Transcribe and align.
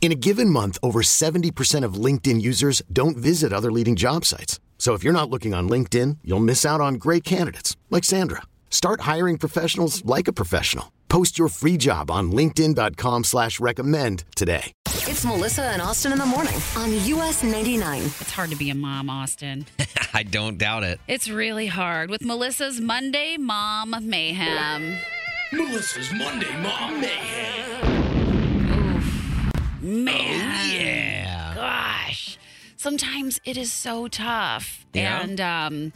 In 0.00 0.12
a 0.12 0.14
given 0.14 0.48
month, 0.48 0.78
over 0.82 1.02
70% 1.02 1.84
of 1.84 2.02
LinkedIn 2.04 2.40
users 2.40 2.80
don't 2.90 3.16
visit 3.16 3.52
other 3.52 3.70
leading 3.70 3.94
job 3.96 4.24
sites. 4.24 4.58
So 4.78 4.94
if 4.94 5.04
you're 5.04 5.12
not 5.12 5.28
looking 5.28 5.52
on 5.52 5.68
LinkedIn, 5.68 6.18
you'll 6.24 6.48
miss 6.48 6.64
out 6.64 6.80
on 6.80 6.94
great 6.94 7.24
candidates 7.24 7.76
like 7.90 8.04
Sandra. 8.04 8.42
Start 8.70 9.02
hiring 9.02 9.38
professionals 9.38 10.02
like 10.06 10.28
a 10.28 10.32
professional. 10.32 10.92
Post 11.08 11.38
your 11.38 11.48
free 11.48 11.76
job 11.76 12.10
on 12.10 12.30
linkedin.com 12.30 13.24
slash 13.24 13.58
recommend 13.60 14.24
today. 14.36 14.72
It's 14.86 15.24
Melissa 15.24 15.64
and 15.64 15.82
Austin 15.82 16.12
in 16.12 16.18
the 16.18 16.26
morning 16.26 16.54
on 16.76 16.92
US 16.92 17.42
99. 17.42 18.02
It's 18.02 18.30
hard 18.30 18.50
to 18.50 18.56
be 18.56 18.70
a 18.70 18.74
mom, 18.74 19.10
Austin. 19.10 19.66
I 20.14 20.22
don't 20.22 20.58
doubt 20.58 20.84
it. 20.84 21.00
It's 21.08 21.28
really 21.28 21.66
hard 21.66 22.08
with 22.08 22.22
Melissa's 22.22 22.80
Monday 22.80 23.36
Mom 23.36 23.96
Mayhem. 24.02 24.98
Melissa's 25.50 26.12
Monday 26.12 26.54
Mom 26.62 27.00
Mayhem. 27.00 27.87
Man. 29.88 30.14
Oh, 30.16 30.74
yeah. 30.74 31.54
Gosh. 31.54 32.38
Sometimes 32.76 33.40
it 33.44 33.56
is 33.56 33.72
so 33.72 34.06
tough. 34.08 34.86
Yeah? 34.92 35.22
And 35.22 35.40
um, 35.40 35.92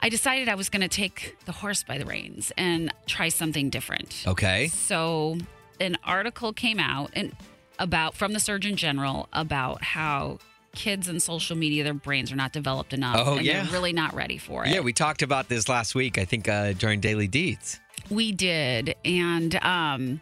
I 0.00 0.08
decided 0.08 0.48
I 0.48 0.54
was 0.54 0.68
going 0.68 0.82
to 0.82 0.88
take 0.88 1.36
the 1.44 1.52
horse 1.52 1.82
by 1.82 1.98
the 1.98 2.06
reins 2.06 2.52
and 2.56 2.92
try 3.06 3.28
something 3.28 3.70
different. 3.70 4.24
Okay. 4.26 4.68
So, 4.68 5.38
an 5.80 5.98
article 6.04 6.52
came 6.52 6.78
out 6.78 7.10
and 7.14 7.34
about 7.78 8.14
from 8.14 8.32
the 8.32 8.40
Surgeon 8.40 8.76
General 8.76 9.28
about 9.32 9.82
how 9.82 10.38
kids 10.74 11.08
and 11.08 11.20
social 11.20 11.56
media, 11.56 11.84
their 11.84 11.94
brains 11.94 12.32
are 12.32 12.36
not 12.36 12.52
developed 12.52 12.92
enough. 12.92 13.16
Oh, 13.18 13.36
and 13.36 13.44
yeah. 13.44 13.62
They're 13.62 13.72
really 13.72 13.92
not 13.92 14.14
ready 14.14 14.38
for 14.38 14.64
it. 14.64 14.70
Yeah, 14.70 14.80
we 14.80 14.92
talked 14.92 15.22
about 15.22 15.48
this 15.48 15.68
last 15.68 15.94
week, 15.94 16.16
I 16.18 16.24
think, 16.24 16.48
uh, 16.48 16.72
during 16.72 17.00
Daily 17.00 17.26
Deeds. 17.28 17.78
We 18.08 18.32
did. 18.32 18.94
And, 19.04 19.54
um, 19.64 20.20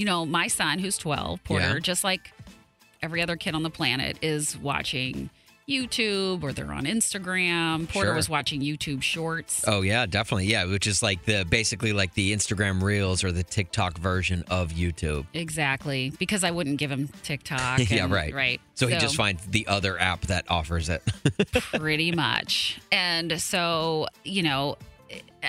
you 0.00 0.06
know, 0.06 0.24
my 0.24 0.46
son, 0.46 0.78
who's 0.78 0.96
12, 0.96 1.44
Porter, 1.44 1.74
Yeah. 1.74 1.78
just 1.78 2.04
like 2.04 2.32
every 3.02 3.20
other 3.20 3.36
kid 3.36 3.54
on 3.54 3.62
the 3.62 3.68
planet, 3.70 4.16
is 4.22 4.56
watching 4.56 5.28
YouTube 5.68 6.42
or 6.42 6.52
they're 6.54 6.72
on 6.72 6.84
Instagram. 6.86 7.86
Porter 7.88 8.08
Sure. 8.08 8.14
was 8.16 8.28
watching 8.30 8.62
YouTube 8.62 9.02
shorts. 9.02 9.62
Oh 9.68 9.82
yeah, 9.82 10.06
definitely. 10.06 10.46
Yeah, 10.46 10.64
which 10.64 10.86
is 10.86 11.02
like 11.02 11.24
the 11.26 11.44
basically 11.48 11.92
like 11.92 12.14
the 12.14 12.32
Instagram 12.32 12.82
Reels 12.82 13.22
or 13.22 13.30
the 13.30 13.42
TikTok 13.44 13.98
version 13.98 14.42
of 14.50 14.72
YouTube. 14.72 15.26
Exactly. 15.34 16.12
Because 16.18 16.42
I 16.44 16.50
wouldn't 16.50 16.78
give 16.78 16.90
him 16.90 17.08
TikTok. 17.22 17.78
yeah, 17.90 18.04
and- 18.04 18.12
right. 18.12 18.32
Right. 18.34 18.60
So, 18.74 18.86
he 18.88 18.96
just 18.96 19.14
finds 19.16 19.44
the 19.46 19.66
other 19.66 19.98
app 20.00 20.22
that 20.22 20.46
offers 20.50 20.88
it. 20.88 21.02
pretty 21.74 22.10
much. 22.12 22.80
And 22.90 23.38
so, 23.40 24.06
you 24.24 24.42
know, 24.42 24.76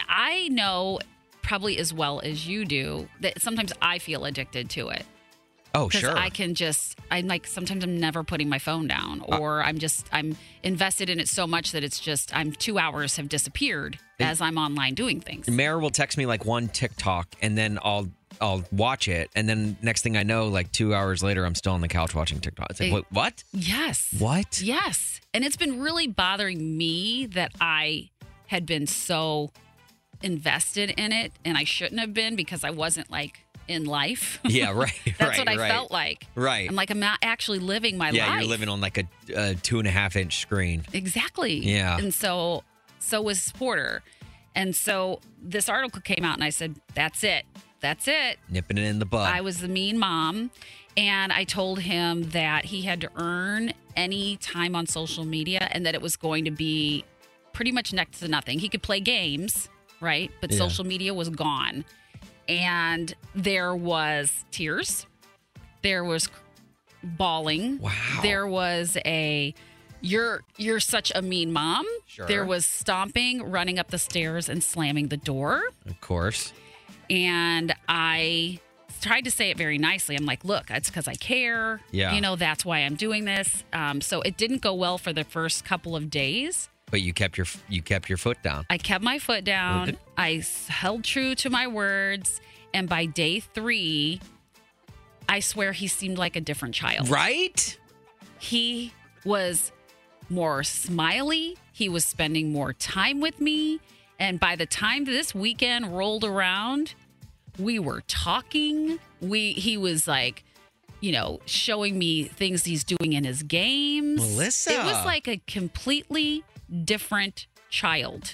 I 0.09 0.49
know 0.49 0.99
probably 1.41 1.77
as 1.77 1.93
well 1.93 2.21
as 2.23 2.47
you 2.47 2.65
do 2.65 3.07
that 3.19 3.41
sometimes 3.41 3.73
I 3.81 3.99
feel 3.99 4.25
addicted 4.25 4.69
to 4.71 4.89
it. 4.89 5.05
oh, 5.73 5.89
sure. 5.89 6.17
I 6.17 6.29
can 6.29 6.53
just 6.55 6.97
I'm 7.09 7.27
like 7.27 7.47
sometimes 7.47 7.83
I'm 7.83 7.99
never 7.99 8.23
putting 8.23 8.49
my 8.49 8.59
phone 8.59 8.87
down 8.87 9.21
Uh, 9.29 9.37
or 9.37 9.63
I'm 9.63 9.77
just 9.77 10.05
I'm 10.11 10.35
invested 10.63 11.09
in 11.09 11.19
it 11.19 11.27
so 11.27 11.47
much 11.47 11.71
that 11.71 11.83
it's 11.83 11.99
just 11.99 12.35
I'm 12.35 12.51
2 12.51 12.77
hours 12.77 13.15
have 13.17 13.29
disappeared 13.29 13.97
as 14.19 14.39
I'm 14.41 14.57
online 14.57 14.93
doing 14.93 15.19
things. 15.19 15.49
Mayor 15.49 15.79
will 15.79 15.89
text 15.89 16.17
me 16.17 16.25
like 16.25 16.45
one 16.45 16.67
TikTok 16.67 17.35
and 17.41 17.57
then 17.57 17.79
I'll 17.83 18.07
I'll 18.39 18.63
watch 18.71 19.07
it 19.07 19.29
and 19.35 19.47
then 19.47 19.77
next 19.81 20.01
thing 20.03 20.17
I 20.17 20.23
know, 20.23 20.47
like 20.47 20.71
two 20.71 20.93
hours 20.93 21.21
later, 21.23 21.45
I'm 21.45 21.55
still 21.55 21.73
on 21.73 21.81
the 21.81 21.87
couch 21.87 22.13
watching 22.15 22.39
TikTok. 22.39 22.67
It's 22.71 22.79
like, 22.79 22.91
what? 22.91 23.05
What? 23.11 23.43
Yes. 23.53 24.09
What? 24.17 24.61
Yes. 24.61 25.21
And 25.33 25.43
it's 25.45 25.57
been 25.57 25.79
really 25.79 26.07
bothering 26.07 26.77
me 26.77 27.27
that 27.27 27.51
I 27.61 28.09
had 28.47 28.65
been 28.65 28.87
so 28.87 29.51
invested 30.23 30.91
in 30.91 31.11
it 31.11 31.31
and 31.45 31.57
I 31.57 31.63
shouldn't 31.63 31.99
have 31.99 32.13
been 32.13 32.35
because 32.35 32.63
I 32.63 32.71
wasn't 32.71 33.11
like 33.11 33.45
in 33.67 33.85
life. 33.85 34.39
Yeah, 34.43 34.71
right. 34.75 34.93
That's 35.17 35.21
right, 35.21 35.39
what 35.39 35.47
I 35.47 35.57
right. 35.57 35.71
felt 35.71 35.91
like. 35.91 36.27
Right. 36.35 36.69
I'm 36.69 36.75
like, 36.75 36.89
I'm 36.89 36.99
not 36.99 37.19
actually 37.21 37.59
living 37.59 37.97
my 37.97 38.09
yeah, 38.11 38.27
life. 38.27 38.41
you're 38.41 38.49
living 38.49 38.69
on 38.69 38.81
like 38.81 38.97
a, 38.97 39.05
a 39.35 39.55
two 39.55 39.79
and 39.79 39.87
a 39.87 39.91
half 39.91 40.15
inch 40.15 40.39
screen. 40.39 40.83
Exactly. 40.93 41.55
Yeah. 41.55 41.97
And 41.97 42.13
so, 42.13 42.63
so 42.99 43.21
was 43.21 43.51
Porter. 43.53 44.03
And 44.55 44.75
so 44.75 45.19
this 45.41 45.69
article 45.69 46.01
came 46.01 46.25
out 46.25 46.35
and 46.35 46.43
I 46.43 46.49
said, 46.49 46.75
that's 46.93 47.23
it. 47.23 47.45
That's 47.79 48.07
it. 48.07 48.37
Nipping 48.49 48.77
it 48.77 48.83
in 48.83 48.99
the 48.99 49.05
bud. 49.05 49.31
I 49.33 49.41
was 49.41 49.59
the 49.59 49.67
mean 49.67 49.97
mom. 49.97 50.51
And 50.97 51.31
I 51.31 51.45
told 51.45 51.79
him 51.79 52.23
that 52.31 52.65
he 52.65 52.81
had 52.81 53.01
to 53.01 53.09
earn 53.15 53.73
any 53.95 54.37
time 54.37 54.75
on 54.75 54.87
social 54.87 55.25
media 55.25 55.69
and 55.71 55.85
that 55.85 55.95
it 55.95 56.01
was 56.01 56.15
going 56.15 56.45
to 56.45 56.51
be 56.51 57.05
pretty 57.53 57.71
much 57.71 57.93
next 57.93 58.19
to 58.19 58.27
nothing. 58.27 58.59
He 58.59 58.69
could 58.69 58.83
play 58.83 58.99
games, 58.99 59.69
right? 60.01 60.31
But 60.41 60.51
Yeah. 60.51 60.57
social 60.57 60.85
media 60.85 61.13
was 61.13 61.29
gone. 61.29 61.85
And 62.49 63.13
there 63.33 63.73
was 63.75 64.43
tears. 64.51 65.05
There 65.83 66.03
was 66.03 66.27
bawling. 67.03 67.79
Wow. 67.79 67.91
There 68.21 68.47
was 68.47 68.97
a 69.05 69.53
you're 70.01 70.41
you're 70.57 70.79
such 70.79 71.11
a 71.13 71.21
mean 71.21 71.53
mom. 71.53 71.85
Sure. 72.07 72.25
There 72.27 72.45
was 72.45 72.65
stomping, 72.65 73.43
running 73.43 73.79
up 73.79 73.91
the 73.91 73.99
stairs 73.99 74.49
and 74.49 74.63
slamming 74.63 75.07
the 75.09 75.17
door 75.17 75.61
of 75.87 75.99
course. 76.01 76.53
and 77.09 77.73
I 77.87 78.59
tried 79.01 79.23
to 79.25 79.31
say 79.31 79.49
it 79.49 79.57
very 79.57 79.77
nicely. 79.79 80.15
I'm 80.15 80.25
like, 80.25 80.43
look, 80.45 80.69
it's 80.69 80.89
because 80.89 81.07
I 81.07 81.15
care. 81.15 81.81
Yeah. 81.91 82.13
You 82.13 82.21
know, 82.21 82.35
that's 82.35 82.63
why 82.63 82.79
I'm 82.79 82.95
doing 82.95 83.25
this. 83.25 83.63
Um, 83.73 83.99
so 84.01 84.21
it 84.21 84.37
didn't 84.37 84.61
go 84.61 84.73
well 84.75 84.97
for 84.99 85.11
the 85.13 85.23
first 85.23 85.65
couple 85.65 85.95
of 85.95 86.09
days. 86.11 86.69
But 86.91 87.01
you 87.01 87.13
kept 87.13 87.37
your 87.37 87.47
you 87.69 87.81
kept 87.81 88.09
your 88.09 88.17
foot 88.17 88.43
down. 88.43 88.65
I 88.69 88.77
kept 88.77 89.03
my 89.03 89.17
foot 89.17 89.45
down. 89.45 89.97
I 90.17 90.43
held 90.67 91.03
true 91.03 91.33
to 91.35 91.49
my 91.49 91.65
words. 91.65 92.41
And 92.73 92.87
by 92.87 93.05
day 93.05 93.39
three, 93.39 94.21
I 95.27 95.39
swear 95.39 95.71
he 95.71 95.87
seemed 95.87 96.17
like 96.17 96.35
a 96.35 96.41
different 96.41 96.75
child. 96.75 97.09
Right? 97.09 97.77
He 98.39 98.93
was 99.23 99.71
more 100.29 100.63
smiley. 100.63 101.57
He 101.71 101.89
was 101.89 102.05
spending 102.05 102.51
more 102.51 102.73
time 102.73 103.21
with 103.21 103.39
me. 103.39 103.79
And 104.19 104.39
by 104.39 104.55
the 104.55 104.65
time 104.65 105.05
this 105.05 105.33
weekend 105.33 105.97
rolled 105.97 106.23
around, 106.23 106.93
we 107.57 107.79
were 107.79 108.01
talking. 108.07 108.99
We 109.21 109.53
he 109.53 109.77
was 109.77 110.07
like, 110.07 110.43
you 110.99 111.11
know, 111.11 111.39
showing 111.45 111.97
me 111.97 112.25
things 112.25 112.65
he's 112.65 112.83
doing 112.83 113.13
in 113.13 113.23
his 113.23 113.43
games. 113.43 114.21
Melissa. 114.21 114.73
It 114.73 114.85
was 114.85 115.05
like 115.05 115.27
a 115.27 115.37
completely 115.47 116.43
different 116.83 117.47
child. 117.69 118.33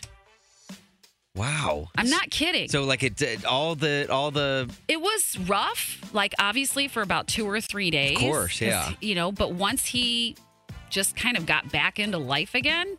Wow. 1.36 1.90
I'm 1.96 2.10
not 2.10 2.32
kidding. 2.32 2.68
So 2.68 2.84
like 2.84 3.04
it 3.04 3.16
did 3.16 3.46
all 3.46 3.76
the 3.76 4.08
all 4.10 4.32
the 4.32 4.70
It 4.88 5.00
was 5.00 5.38
rough, 5.48 6.02
like 6.14 6.34
obviously 6.40 6.88
for 6.88 7.02
about 7.02 7.28
two 7.28 7.48
or 7.48 7.62
three 7.62 7.92
days. 7.92 8.18
Of 8.18 8.24
course, 8.24 8.60
yeah. 8.60 8.94
You 9.02 9.14
know, 9.16 9.32
but 9.32 9.54
once 9.54 9.86
he 9.86 10.36
just 10.90 11.16
kind 11.16 11.38
of 11.38 11.46
got 11.46 11.72
back 11.72 12.00
into 12.00 12.18
life 12.18 12.56
again, 12.56 12.98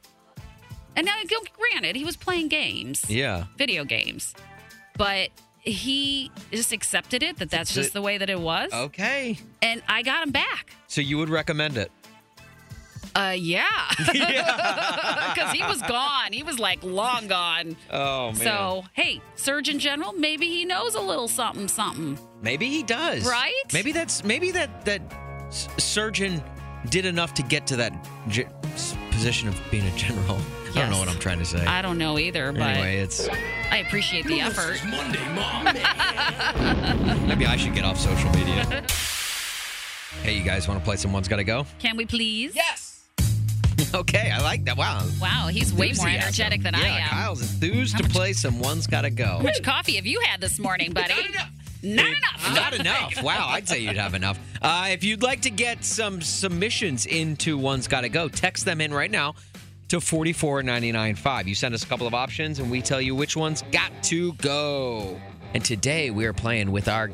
and 0.94 1.06
now 1.06 1.14
granted, 1.56 1.96
he 1.96 2.04
was 2.04 2.16
playing 2.16 2.48
games, 2.48 3.08
yeah. 3.08 3.44
video 3.56 3.84
games, 3.84 4.34
but 4.96 5.30
he 5.60 6.30
just 6.50 6.72
accepted 6.72 7.22
it 7.22 7.38
that 7.38 7.50
that's 7.50 7.74
just 7.74 7.92
the 7.92 8.02
way 8.02 8.18
that 8.18 8.30
it 8.30 8.40
was. 8.40 8.72
Okay. 8.72 9.38
And 9.62 9.82
I 9.88 10.02
got 10.02 10.26
him 10.26 10.32
back. 10.32 10.74
So 10.86 11.00
you 11.00 11.18
would 11.18 11.28
recommend 11.28 11.76
it? 11.76 11.90
Uh, 13.18 13.32
yeah. 13.32 13.66
Because 15.34 15.52
he 15.52 15.62
was 15.62 15.80
gone. 15.82 16.32
He 16.32 16.42
was 16.42 16.58
like 16.58 16.82
long 16.82 17.28
gone. 17.28 17.76
Oh 17.90 18.32
man. 18.32 18.34
So, 18.36 18.84
hey, 18.94 19.20
Surgeon 19.36 19.78
General, 19.78 20.12
maybe 20.12 20.46
he 20.46 20.64
knows 20.64 20.94
a 20.94 21.00
little 21.00 21.28
something, 21.28 21.68
something. 21.68 22.18
maybe 22.42 22.66
he 22.68 22.82
does. 22.82 23.24
Right? 23.28 23.52
Maybe 23.72 23.92
that's 23.92 24.24
maybe 24.24 24.50
that 24.52 24.84
that 24.84 25.00
s- 25.46 25.68
surgeon 25.78 26.42
did 26.90 27.04
enough 27.06 27.34
to 27.34 27.42
get 27.42 27.66
to 27.68 27.76
that 27.76 27.92
ge- 28.28 28.46
position 29.10 29.48
of 29.48 29.60
being 29.70 29.86
a 29.86 29.96
general. 29.96 30.38
I 30.70 30.80
don't 30.80 30.90
know 30.90 30.98
what 30.98 31.08
I'm 31.08 31.18
trying 31.18 31.38
to 31.40 31.44
say. 31.44 31.64
I 31.64 31.82
don't 31.82 31.98
know 31.98 32.18
either, 32.18 32.52
but 32.52 32.62
anyway, 32.62 32.96
it's 32.98 33.28
I 33.70 33.78
appreciate 33.78 34.26
the 34.26 34.40
effort. 34.40 34.80
Monday 34.88 35.24
Mom 35.34 35.64
maybe 37.28 37.46
I 37.46 37.56
should 37.56 37.74
get 37.74 37.84
off 37.84 37.98
social 37.98 38.30
media. 38.30 38.84
Hey, 40.22 40.32
you 40.36 40.42
guys 40.42 40.66
want 40.68 40.80
to 40.80 40.84
play 40.84 40.96
some 40.96 41.12
One's 41.12 41.28
Gotta 41.28 41.44
Go? 41.44 41.64
Can 41.78 41.96
we 41.96 42.06
please? 42.06 42.54
Yes. 42.54 42.87
okay, 43.94 44.30
I 44.30 44.40
like 44.42 44.64
that. 44.64 44.76
Wow. 44.76 45.06
Wow, 45.20 45.48
he's 45.48 45.72
way 45.72 45.92
more 45.96 46.08
energetic 46.08 46.62
than 46.62 46.74
I 46.74 46.80
Yeah, 46.82 46.96
am. 47.04 47.08
Kyle's 47.08 47.40
enthused 47.42 47.98
to 47.98 48.04
play 48.04 48.32
some 48.32 48.58
One's 48.58 48.86
Gotta 48.86 49.10
Go. 49.10 49.24
How 49.26 49.38
much 49.40 49.62
coffee 49.62 49.96
have 49.96 50.06
you 50.06 50.20
had 50.20 50.40
this 50.40 50.58
morning, 50.58 50.92
buddy? 50.92 51.14
Not 51.82 52.06
enough. 52.06 52.54
Not 52.54 52.74
enough. 52.74 53.22
Wow, 53.22 53.48
I'd 53.48 53.68
say 53.68 53.78
you'd 53.78 53.96
have 53.96 54.14
enough. 54.14 54.38
Uh, 54.60 54.88
if 54.90 55.04
you'd 55.04 55.22
like 55.22 55.42
to 55.42 55.50
get 55.50 55.84
some 55.84 56.20
submissions 56.20 57.06
into 57.06 57.56
One's 57.56 57.86
Gotta 57.88 58.08
Go, 58.08 58.28
text 58.28 58.64
them 58.64 58.80
in 58.80 58.92
right 58.92 59.10
now 59.10 59.34
to 59.88 60.00
44995. 60.00 61.48
You 61.48 61.54
send 61.54 61.74
us 61.74 61.82
a 61.82 61.86
couple 61.86 62.06
of 62.06 62.14
options 62.14 62.58
and 62.58 62.70
we 62.70 62.82
tell 62.82 63.00
you 63.00 63.14
which 63.14 63.36
one's 63.36 63.62
got 63.72 63.90
to 64.04 64.32
go. 64.34 65.20
And 65.54 65.64
today 65.64 66.10
we 66.10 66.26
are 66.26 66.34
playing 66.34 66.72
with 66.72 66.88
our 66.88 67.10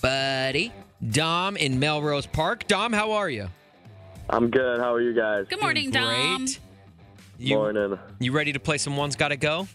buddy 0.00 0.72
Dom 1.10 1.56
in 1.56 1.78
Melrose 1.80 2.26
Park. 2.26 2.66
Dom, 2.68 2.92
how 2.92 3.12
are 3.12 3.28
you? 3.28 3.48
I'm 4.28 4.50
good. 4.50 4.80
How 4.80 4.94
are 4.94 5.00
you 5.00 5.12
guys? 5.12 5.46
Good 5.48 5.60
morning, 5.60 5.90
Doing 5.90 6.04
Dom. 6.04 6.44
Great. 6.44 6.60
You, 7.38 7.56
Morning. 7.56 7.98
you 8.20 8.32
ready 8.32 8.52
to 8.52 8.60
play 8.60 8.78
some 8.78 8.96
One's 8.96 9.16
Gotta 9.16 9.36
Go? 9.36 9.66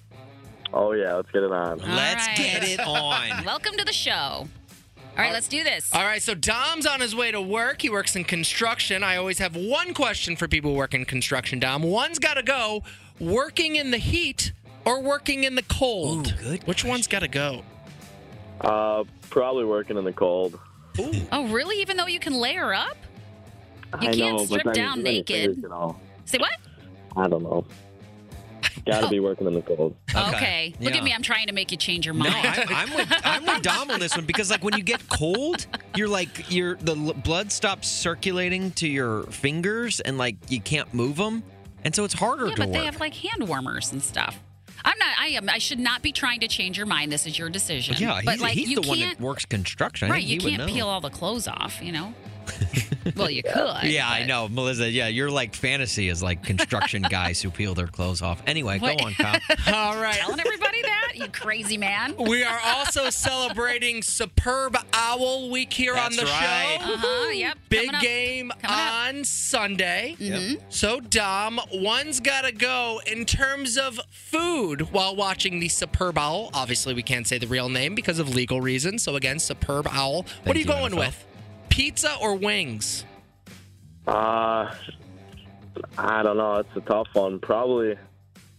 Oh 0.74 0.94
yeah, 0.94 1.16
let's 1.16 1.30
get 1.32 1.44
it 1.44 1.52
on. 1.52 1.80
Let's 1.80 2.26
right. 2.28 2.38
get 2.38 2.64
it 2.64 2.80
on. 2.80 3.44
Welcome 3.46 3.76
to 3.78 3.84
the 3.84 3.94
show. 3.94 4.12
All 4.12 5.26
right, 5.26 5.34
let's 5.34 5.50
do 5.50 5.64
this. 5.64 5.94
All 5.94 6.04
right, 6.04 6.22
so 6.22 6.34
Dom's 6.34 6.86
on 6.86 7.02
his 7.02 7.14
way 7.14 7.32
to 7.32 7.42
work. 7.42 7.82
He 7.82 7.90
works 7.90 8.16
in 8.16 8.24
construction. 8.24 9.04
I 9.04 9.18
always 9.18 9.40
have 9.40 9.56
one 9.56 9.94
question 9.94 10.38
for 10.38 10.48
people 10.48 10.72
who 10.72 10.78
work 10.78 10.94
in 10.94 11.04
construction, 11.04 11.60
Dom. 11.60 11.84
One's 11.84 12.20
got 12.20 12.36
to 12.36 12.44
go 12.44 12.84
working 13.20 13.76
in 13.76 13.92
the 13.92 13.98
heat 13.98 14.54
or 14.86 15.02
working 15.02 15.44
in 15.44 15.56
the 15.56 15.64
cold. 15.64 16.28
Ooh, 16.28 16.44
good 16.44 16.64
Which 16.64 16.86
one's 16.86 17.08
got 17.08 17.20
to 17.20 17.28
go? 17.28 17.64
Uh, 18.62 19.04
probably 19.30 19.66
working 19.66 19.98
in 19.98 20.06
the 20.06 20.14
cold. 20.14 20.58
Oh, 21.32 21.48
really? 21.50 21.82
Even 21.82 21.98
though 21.98 22.08
you 22.08 22.20
can 22.20 22.34
layer 22.34 22.74
up? 22.74 22.98
You 24.02 24.10
I 24.10 24.14
can't 24.14 24.18
know, 24.38 24.46
strip 24.46 24.64
but 24.64 24.74
down 24.76 25.02
naked. 25.04 25.56
fingers 25.62 25.96
Say 26.26 26.38
what? 26.38 26.52
I 27.18 27.28
don't 27.28 27.44
know. 27.44 27.66
Got 28.86 29.02
to 29.02 29.10
be 29.10 29.20
working 29.20 29.46
in 29.48 29.54
the 29.54 29.62
cold. 29.62 29.96
Okay. 30.16 30.74
Look 30.80 30.92
Yeah. 30.94 30.98
at 31.00 31.04
me. 31.04 31.14
I'm 31.14 31.22
trying 31.22 31.48
to 31.48 31.54
make 31.54 31.72
you 31.72 31.78
change 31.78 32.06
your 32.06 32.16
No, 32.16 32.30
mind. 32.30 32.46
I'm, 32.48 32.68
I'm 32.70 32.94
with 32.96 33.14
I'm 33.24 33.46
with 33.46 33.62
Dom 33.62 33.90
on 33.92 34.00
this 34.00 34.16
one 34.16 34.26
because 34.26 34.50
like 34.50 34.64
when 34.64 34.76
you 34.78 34.84
get 34.84 35.08
cold, 35.10 35.66
you're 35.96 36.08
like 36.08 36.52
your 36.52 36.76
the 36.76 36.96
l- 36.96 37.14
blood 37.14 37.52
stops 37.52 37.88
circulating 37.88 38.72
to 38.74 38.88
your 38.88 39.24
fingers 39.24 40.00
and 40.02 40.18
like 40.18 40.38
you 40.50 40.62
can't 40.62 40.92
move 40.94 41.18
them, 41.18 41.44
and 41.84 41.96
so 41.96 42.04
it's 42.04 42.14
harder 42.14 42.48
yeah, 42.48 42.56
to 42.56 42.58
but 42.62 42.70
work. 42.70 42.78
they 42.78 42.86
have 42.86 43.00
like 43.00 43.14
hand 43.14 43.48
warmers 43.48 43.92
and 43.92 44.02
stuff. 44.02 44.40
I'm 44.86 44.98
not. 44.98 45.10
I 45.20 45.28
am. 45.30 45.50
I 45.50 45.58
should 45.58 45.80
not 45.80 46.02
be 46.02 46.12
trying 46.12 46.40
to 46.42 46.48
change 46.48 46.78
your 46.78 46.86
mind. 46.88 47.12
This 47.12 47.28
is 47.28 47.38
your 47.38 47.50
decision. 47.50 47.96
yeah, 47.98 48.22
but 48.24 48.34
he's, 48.36 48.42
like 48.42 48.54
he's 48.54 48.70
you 48.70 48.82
the 48.82 48.88
one 48.88 48.98
can't. 48.98 49.18
that 49.18 49.24
works 49.24 49.46
construction. 49.46 50.10
I 50.10 50.12
right, 50.14 50.18
think 50.26 50.30
you 50.30 50.40
he 50.40 50.46
would 50.46 50.58
can't 50.58 50.70
know. 50.70 50.74
peel 50.76 50.88
all 50.88 51.02
the 51.02 51.10
clothes 51.10 51.48
off. 51.48 51.82
You 51.82 51.92
know. 51.92 52.14
well, 53.16 53.30
you 53.30 53.44
could. 53.44 53.84
Yeah, 53.84 54.08
I 54.10 54.26
know, 54.26 54.48
Melissa. 54.50 54.90
Yeah, 54.90 55.08
you're 55.08 55.32
like 55.32 55.56
fantasy 55.56 56.10
is 56.10 56.22
like 56.24 56.44
construction 56.44 57.02
guys 57.10 57.42
who 57.42 57.50
peel 57.50 57.74
their 57.74 57.88
clothes 57.88 58.22
off. 58.22 58.42
Anyway, 58.48 58.80
What? 58.80 58.98
go 59.00 59.06
on, 59.06 59.14
Kyle. 59.14 59.40
All 59.74 60.02
right. 60.02 60.16
Telling 60.16 60.40
everybody 60.40 60.82
that 60.84 61.12
you 61.16 61.28
crazy 61.30 61.78
man. 61.78 62.16
We 62.18 62.44
are 62.44 62.60
also 62.64 63.10
celebrating 63.10 64.02
Superb 64.02 64.78
Owl 64.94 65.50
Week 65.50 65.72
here 65.74 65.94
on 65.94 66.12
That's 66.12 66.18
the 66.18 66.26
right. 66.26 66.78
show. 66.82 66.94
Uh 66.94 66.98
huh. 66.98 67.30
Yep. 67.32 67.58
Big 67.70 67.94
up. 67.94 68.02
game 68.02 68.52
Coming 68.62 68.80
up. 68.80 68.94
on 68.94 69.24
Sunday. 69.24 70.16
Mm-hmm. 70.20 70.56
So, 70.70 71.00
Dom, 71.00 71.60
one's 71.74 72.20
got 72.20 72.42
to 72.46 72.52
go 72.52 73.02
in 73.08 73.26
terms 73.26 73.78
of 73.78 74.00
food 74.12 74.92
while 74.92 75.16
watching 75.16 75.60
the 75.60 75.68
Superb 75.70 76.18
Owl. 76.18 76.50
Obviously, 76.54 76.94
we 76.94 77.04
can't 77.04 77.28
say 77.28 77.38
the 77.38 77.48
real 77.48 77.70
name 77.70 77.96
because 77.96 78.20
of 78.20 78.34
legal 78.34 78.62
reasons. 78.62 79.04
So, 79.04 79.16
again, 79.16 79.40
Superb 79.40 79.88
Owl. 79.92 80.26
what 80.44 80.56
are 80.56 80.60
you 80.60 80.66
you, 80.66 80.72
going 80.72 80.94
NFL. 80.94 80.98
with? 81.00 81.26
Pizza 81.70 82.16
or 82.22 82.36
wings? 82.36 83.06
Uh, 84.08 84.74
I 85.98 86.24
don't 86.24 86.38
know. 86.38 86.56
It's 86.58 86.70
a 86.76 86.82
tough 86.82 87.08
one. 87.14 87.40
Probably. 87.40 87.96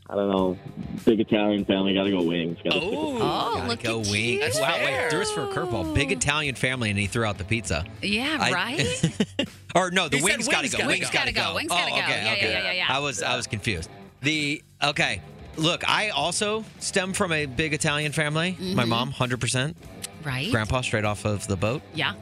I 0.08 0.14
don't 0.14 0.28
know. 0.30 0.58
Big 1.04 1.20
Italian 1.20 1.64
family. 1.64 1.94
Got 1.94 2.04
to 2.04 2.10
go 2.10 2.22
wings. 2.22 2.58
Gotta 2.64 2.80
stick 2.80 2.90
Oh, 2.92 3.18
Gotta 3.54 3.68
look 3.68 3.82
go 3.82 4.00
at 4.00 4.06
wings. 4.08 4.16
you. 4.16 4.40
That's 4.40 4.60
wow, 4.60 4.76
wait, 4.76 5.10
threw 5.10 5.20
us 5.20 5.30
for 5.30 5.42
a 5.42 5.46
curveball. 5.48 5.94
Big 5.94 6.10
Italian 6.10 6.56
family, 6.56 6.90
and 6.90 6.98
he 6.98 7.06
threw 7.06 7.24
out 7.24 7.38
the 7.38 7.44
pizza. 7.44 7.84
Yeah. 8.02 8.36
I- 8.40 8.52
right. 8.52 9.48
or 9.76 9.90
no, 9.92 10.08
the 10.08 10.16
He 10.18 10.22
wings 10.24 10.48
got 10.48 10.56
to 10.58 10.62
wings 10.62 10.72
go. 10.72 10.78
gotta 10.78 10.88
Wings 10.88 11.06
go. 11.10 11.12
got 11.12 11.26
to 11.26 11.32
Gotta 11.32 11.32
go. 11.32 11.50
go. 11.50 11.54
Wings 11.56 11.70
oh, 11.72 11.76
gotta 11.76 11.90
go. 11.92 11.96
okay, 11.98 12.10
Yeah, 12.10 12.24
yeah, 12.24 12.32
okay. 12.32 12.52
yeah, 12.52 12.62
yeah, 12.64 12.72
yeah. 12.72 12.86
I 12.88 12.98
was 12.98 13.22
I 13.22 13.36
was 13.36 13.46
confused. 13.46 13.88
The 14.22 14.62
okay. 14.82 15.20
Look, 15.56 15.88
I 15.88 16.08
also 16.10 16.64
stem 16.80 17.12
from 17.12 17.32
a 17.32 17.46
big 17.46 17.72
Italian 17.74 18.10
family. 18.12 18.52
Mm-hmm. 18.52 18.74
My 18.74 18.84
mom, 18.84 19.10
hundred 19.12 19.40
percent. 19.40 19.76
right. 20.24 20.50
Grandpa, 20.50 20.80
straight 20.80 21.04
off 21.04 21.24
of 21.24 21.46
the 21.46 21.56
boat. 21.56 21.82
Yeah. 21.94 22.14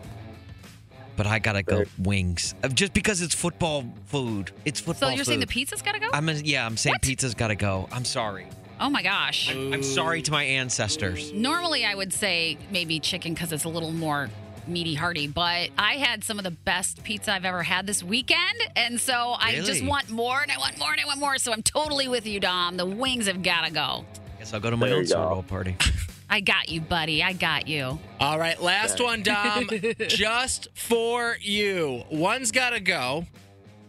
But 1.19 1.27
I 1.27 1.41
gotta 1.41 1.65
go 1.65 1.85
wings, 1.99 2.55
Uh, 2.63 2.69
just 2.69 2.95
because 2.95 3.21
it's 3.23 3.35
football 3.35 3.85
food. 4.07 4.53
It's 4.65 4.79
football. 4.79 5.11
So 5.11 5.15
you're 5.17 5.25
saying 5.25 5.41
the 5.41 5.47
food. 5.47 5.53
pizza's 5.53 5.83
got 5.83 5.93
to 5.93 5.99
go? 5.99 6.09
I'm 6.13 6.29
a, 6.29 6.33
yeah, 6.35 6.65
I'm 6.65 6.77
saying 6.77 6.95
What? 6.95 7.03
pizza's 7.03 7.35
gotta 7.35 7.57
go. 7.57 7.89
I'm 7.93 8.05
sorry. 8.05 8.47
oh 8.81 8.89
my 8.89 9.03
gosh. 9.03 9.51
I'm 9.53 9.83
sorry 9.83 10.23
to 10.23 10.31
my 10.31 10.45
ancestors. 10.45 11.33
Normally, 11.33 11.85
I 11.85 11.97
would 11.97 12.13
say 12.13 12.57
maybe 12.71 13.01
chicken 13.01 13.35
because 13.35 13.53
it's 13.53 13.65
a 13.65 13.69
little 13.69 13.91
more 13.91 14.31
meaty 14.69 14.95
hearty, 14.95 15.27
but 15.27 15.71
I 15.77 15.95
had 15.95 16.23
some 16.23 16.39
of 16.39 16.45
the 16.45 16.53
best 16.53 17.03
pizza 17.03 17.33
I've 17.33 17.45
ever 17.45 17.65
had 17.65 17.85
this 17.85 18.01
weekend. 18.05 18.61
And 18.77 19.01
so 19.01 19.35
I 19.41 19.57
just 19.57 19.81
Really? 19.81 19.89
want 19.89 20.11
more 20.11 20.41
and 20.41 20.53
I 20.53 20.59
want 20.59 20.79
more 20.79 20.93
and 20.93 21.01
I 21.01 21.05
want 21.07 21.19
more. 21.19 21.37
So 21.39 21.53
I'm 21.53 21.63
totally 21.65 22.07
with 22.07 22.29
you, 22.29 22.39
Dom. 22.39 22.77
The 22.77 22.87
wings 22.87 23.27
have 23.27 23.43
got 23.43 23.65
to 23.65 23.73
go. 23.73 24.05
Guess 24.39 24.55
I'll 24.55 24.61
go 24.61 24.71
to 24.71 24.77
my 24.77 24.87
There 24.87 24.95
own 24.99 25.03
you 25.03 25.09
Super 25.09 25.23
go. 25.23 25.29
Bowl 25.31 25.43
party. 25.43 25.77
I 26.31 26.41
got 26.41 26.69
you, 26.69 26.81
buddy. 26.81 27.23
I 27.23 27.33
got 27.33 27.67
you. 27.69 27.99
All 28.21 28.39
right, 28.39 28.61
last 28.61 29.01
one, 29.03 29.23
Dom. 29.23 29.69
just 30.09 30.69
for 30.75 31.37
you. 31.41 32.05
One's 32.11 32.53
got 32.53 32.71
to 32.71 32.81
go. 32.81 33.27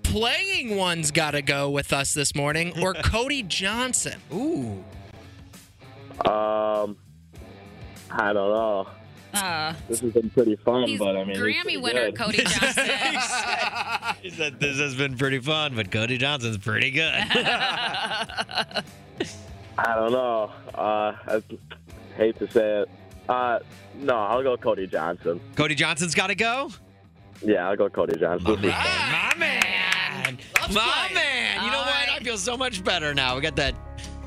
Playing 0.04 0.76
one's 0.78 1.12
got 1.12 1.32
to 1.32 1.42
go 1.42 1.70
with 1.70 1.92
us 1.94 2.14
this 2.14 2.34
morning, 2.36 2.74
or 2.82 2.94
Cody 3.04 3.44
Johnson. 3.44 4.20
Ooh. 4.34 4.84
Um, 6.26 6.98
I 8.10 8.34
don't 8.34 8.54
know. 8.54 8.88
Uh, 9.34 9.74
This 9.88 10.00
has 10.00 10.12
been 10.14 10.30
pretty 10.32 10.56
fun, 10.56 10.88
he's 10.88 10.98
but 10.98 11.16
I 11.16 11.24
mean, 11.24 11.36
Grammy 11.38 11.62
pretty 11.62 11.78
winner 11.78 12.06
good. 12.12 12.18
Cody 12.18 12.38
Johnson. 12.46 12.86
He 14.24 14.30
said 14.32 14.60
this 14.60 14.80
has 14.80 14.96
been 14.96 15.16
pretty 15.18 15.38
fun, 15.40 15.76
but 15.76 15.92
Cody 15.92 16.18
Johnson's 16.18 16.58
pretty 16.58 16.90
good. 16.90 17.14
I 17.14 18.84
don't 19.78 20.12
know. 20.12 20.52
Uh, 20.74 21.14
I 21.28 21.44
hate 22.20 22.38
to 22.40 22.50
say 22.52 22.82
it. 22.82 22.90
Uh, 23.28 23.60
no, 23.96 24.16
I'll 24.18 24.44
go 24.44 24.58
Cody 24.58 24.88
Johnson. 24.88 25.40
Cody 25.56 25.76
Johnson's 25.76 26.16
got 26.16 26.28
to 26.28 26.36
go. 26.36 26.72
Yeah, 27.44 27.70
I'll 27.70 27.76
go 27.78 27.90
Cody 27.90 28.20
Johnson. 28.20 28.62
This 28.62 28.66
is 28.72 28.72
fun. 28.78 29.12
My 29.12 29.34
man, 29.38 30.38
Loves 30.62 30.76
my 30.76 30.82
playing. 31.10 31.14
man. 31.16 31.64
You 31.66 31.72
know 31.72 31.78
All 31.78 31.86
what? 31.86 31.94
right. 31.94 32.10
I 32.20 32.24
feel 32.24 32.38
so 32.38 32.58
much 32.58 32.84
better 32.84 33.14
now. 33.14 33.36
We 33.36 33.42
got 33.42 33.56
that 33.58 33.76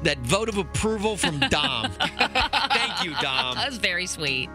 that 0.03 0.19
vote 0.19 0.49
of 0.49 0.59
approval 0.59 1.17
from 1.17 1.39
Dom. 1.51 1.91
Thank 1.93 3.05
you, 3.05 3.13
Dom. 3.21 3.55
that 3.57 3.67
was 3.69 3.79
very 3.79 4.07
sweet. 4.07 4.49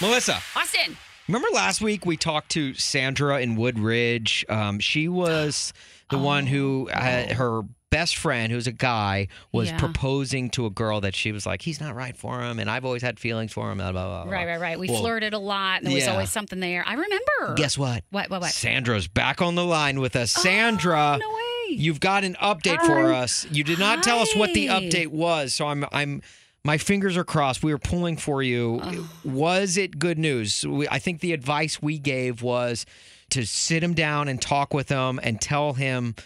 Melissa, 0.00 0.38
Austin. 0.54 0.96
remember 1.28 1.48
last 1.54 1.80
week 1.80 2.04
we 2.04 2.16
talked 2.18 2.50
to 2.52 2.74
Sandra 2.74 3.40
in 3.40 3.56
Woodridge? 3.56 4.44
Um, 4.48 4.78
she 4.78 5.08
was 5.08 5.72
the 6.10 6.18
one 6.18 6.46
who 6.46 6.88
had, 6.92 7.32
her 7.32 7.62
best 7.90 8.16
friend, 8.16 8.52
who's 8.52 8.66
a 8.66 8.72
guy, 8.72 9.28
was 9.52 9.68
Yeah. 9.70 9.78
proposing 9.78 10.50
to 10.50 10.66
a 10.66 10.70
girl 10.70 11.00
that 11.02 11.14
she 11.14 11.32
was 11.32 11.46
like, 11.46 11.62
he's 11.62 11.80
not 11.80 11.94
right 11.94 12.16
for 12.16 12.42
him, 12.42 12.58
and 12.58 12.70
I've 12.70 12.84
always 12.84 13.02
had 13.02 13.18
feelings 13.18 13.52
for 13.52 13.70
him. 13.70 13.78
Blah, 13.78 13.92
blah, 13.92 14.24
blah. 14.24 14.32
Right, 14.32 14.46
right, 14.46 14.60
right. 14.60 14.78
We 14.78 14.88
Well, 14.88 15.00
flirted 15.00 15.32
a 15.34 15.38
lot 15.38 15.78
and 15.78 15.86
there 15.86 15.94
was 15.94 16.08
always 16.08 16.30
something 16.30 16.60
there. 16.60 16.84
I 16.86 16.92
remember. 16.94 17.54
Guess 17.56 17.78
what? 17.78 18.04
What, 18.10 18.28
what, 18.30 18.40
what? 18.40 18.50
Sandra's 18.50 19.08
back 19.08 19.40
on 19.40 19.54
the 19.54 19.64
line 19.64 20.00
with 20.00 20.16
us. 20.16 20.30
Sandra, 20.32 21.14
oh, 21.14 21.18
no 21.18 21.28
way. 21.28 21.76
you've 21.76 22.00
got 22.00 22.24
an 22.24 22.34
update 22.42 22.80
for 22.84 23.12
us. 23.12 23.46
You 23.50 23.64
did 23.64 23.78
not 23.78 24.02
tell 24.02 24.18
us 24.18 24.34
what 24.36 24.52
the 24.52 24.66
update 24.66 25.08
was, 25.08 25.54
so 25.54 25.66
I'm 25.68 25.84
I'm 25.92 26.22
my 26.64 26.78
fingers 26.78 27.16
are 27.16 27.22
crossed. 27.24 27.62
We 27.62 27.72
were 27.72 27.78
pulling 27.78 28.16
for 28.16 28.42
you. 28.42 29.06
Was 29.24 29.76
it 29.76 30.00
good 30.00 30.18
news? 30.18 30.66
We, 30.66 30.88
I 30.88 30.98
think 30.98 31.20
the 31.20 31.32
advice 31.32 31.80
we 31.80 31.96
gave 32.00 32.42
was 32.42 32.84
to 33.30 33.46
sit 33.46 33.84
him 33.84 33.94
down 33.94 34.26
and 34.26 34.42
talk 34.42 34.74
with 34.74 34.88
him 34.88 35.20
and 35.22 35.40
tell 35.40 35.74
him 35.74 36.16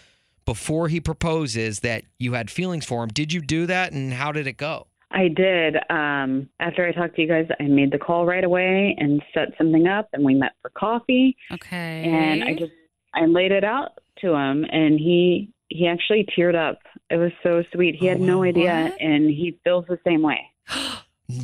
before 0.50 0.88
he 0.88 0.98
proposes 1.00 1.78
that 1.78 2.02
you 2.18 2.32
had 2.32 2.50
feelings 2.50 2.84
for 2.84 3.04
him. 3.04 3.08
Did 3.10 3.32
you 3.32 3.40
do 3.40 3.66
that 3.66 3.92
and 3.92 4.12
how 4.12 4.32
did 4.32 4.48
it 4.48 4.56
go? 4.56 4.88
I 5.12 5.28
did. 5.28 5.76
Um, 5.90 6.48
after 6.58 6.84
I 6.84 6.90
talked 6.90 7.14
to 7.14 7.22
you 7.22 7.28
guys, 7.28 7.46
I 7.60 7.64
made 7.64 7.92
the 7.92 7.98
call 7.98 8.26
right 8.26 8.42
away 8.42 8.96
and 8.98 9.22
set 9.32 9.50
something 9.56 9.86
up, 9.86 10.08
and 10.12 10.24
we 10.24 10.34
met 10.34 10.52
for 10.60 10.70
coffee. 10.70 11.36
Okay. 11.52 12.02
And 12.04 12.42
I 12.42 12.54
just 12.54 12.72
I 13.14 13.26
laid 13.26 13.52
it 13.52 13.62
out 13.62 13.98
to 14.22 14.34
him, 14.34 14.64
and 14.72 14.98
he 14.98 15.52
he 15.68 15.86
actually 15.86 16.26
teared 16.36 16.56
up. 16.56 16.80
It 17.10 17.16
was 17.16 17.30
so 17.44 17.62
sweet. 17.72 17.94
He 17.94 18.06
had 18.06 18.20
no 18.20 18.42
idea, 18.42 18.88
What? 18.90 19.00
and 19.00 19.30
he 19.30 19.56
feels 19.62 19.84
the 19.88 20.00
same 20.04 20.22
way. 20.22 20.40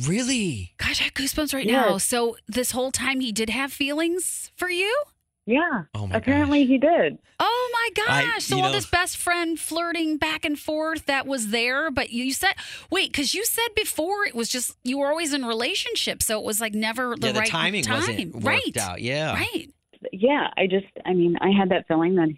Really? 0.05 0.73
Gosh, 0.77 0.99
I 0.99 1.05
have 1.05 1.13
goosebumps 1.13 1.53
right 1.53 1.65
Yes. 1.65 1.73
now. 1.73 1.97
So 1.97 2.35
this 2.45 2.71
whole 2.71 2.91
time 2.91 3.21
he 3.21 3.31
did 3.31 3.49
have 3.49 3.71
feelings 3.71 4.51
for 4.53 4.69
you? 4.69 4.93
Yeah. 5.47 5.83
Oh 5.95 6.05
my 6.07 6.17
Apparently 6.17 6.65
he 6.65 6.77
did. 6.77 7.17
Oh 7.39 7.69
my 7.73 7.89
gosh. 8.05 8.33
I- 8.35 8.39
so 8.39 8.57
you 8.57 8.61
all 8.61 8.69
know- 8.69 8.75
this 8.75 8.85
best 8.85 9.17
friend 9.17 9.57
flirting 9.59 10.17
back 10.17 10.43
and 10.45 10.59
forth 10.59 11.05
that 11.05 11.25
was 11.25 11.47
there, 11.49 11.89
but 11.89 12.11
you 12.11 12.33
said 12.33 12.53
wait, 12.91 13.11
because 13.11 13.33
you 13.33 13.45
said 13.45 13.69
before 13.75 14.25
it 14.25 14.35
was 14.35 14.49
just 14.49 14.77
you 14.83 14.99
were 14.99 15.07
always 15.07 15.33
in 15.33 15.45
relationships, 15.45 16.25
so 16.25 16.37
it 16.37 16.45
was 16.45 16.59
like 16.61 16.73
never 16.75 17.15
the 17.15 17.27
yeah, 17.27 17.33
the 17.33 17.39
right 17.39 17.49
timing 17.49 17.83
time. 17.83 17.95
wasn't 17.95 18.33
worked 18.35 18.45
right. 18.45 18.77
out. 18.77 19.01
Yeah. 19.01 19.33
Right. 19.35 19.71
yeah, 20.11 20.49
I 20.57 20.67
just, 20.67 20.85
I 21.05 21.13
mean, 21.13 21.37
I 21.41 21.49
had 21.57 21.69
that 21.69 21.87
feeling 21.87 22.15
that 22.15 22.29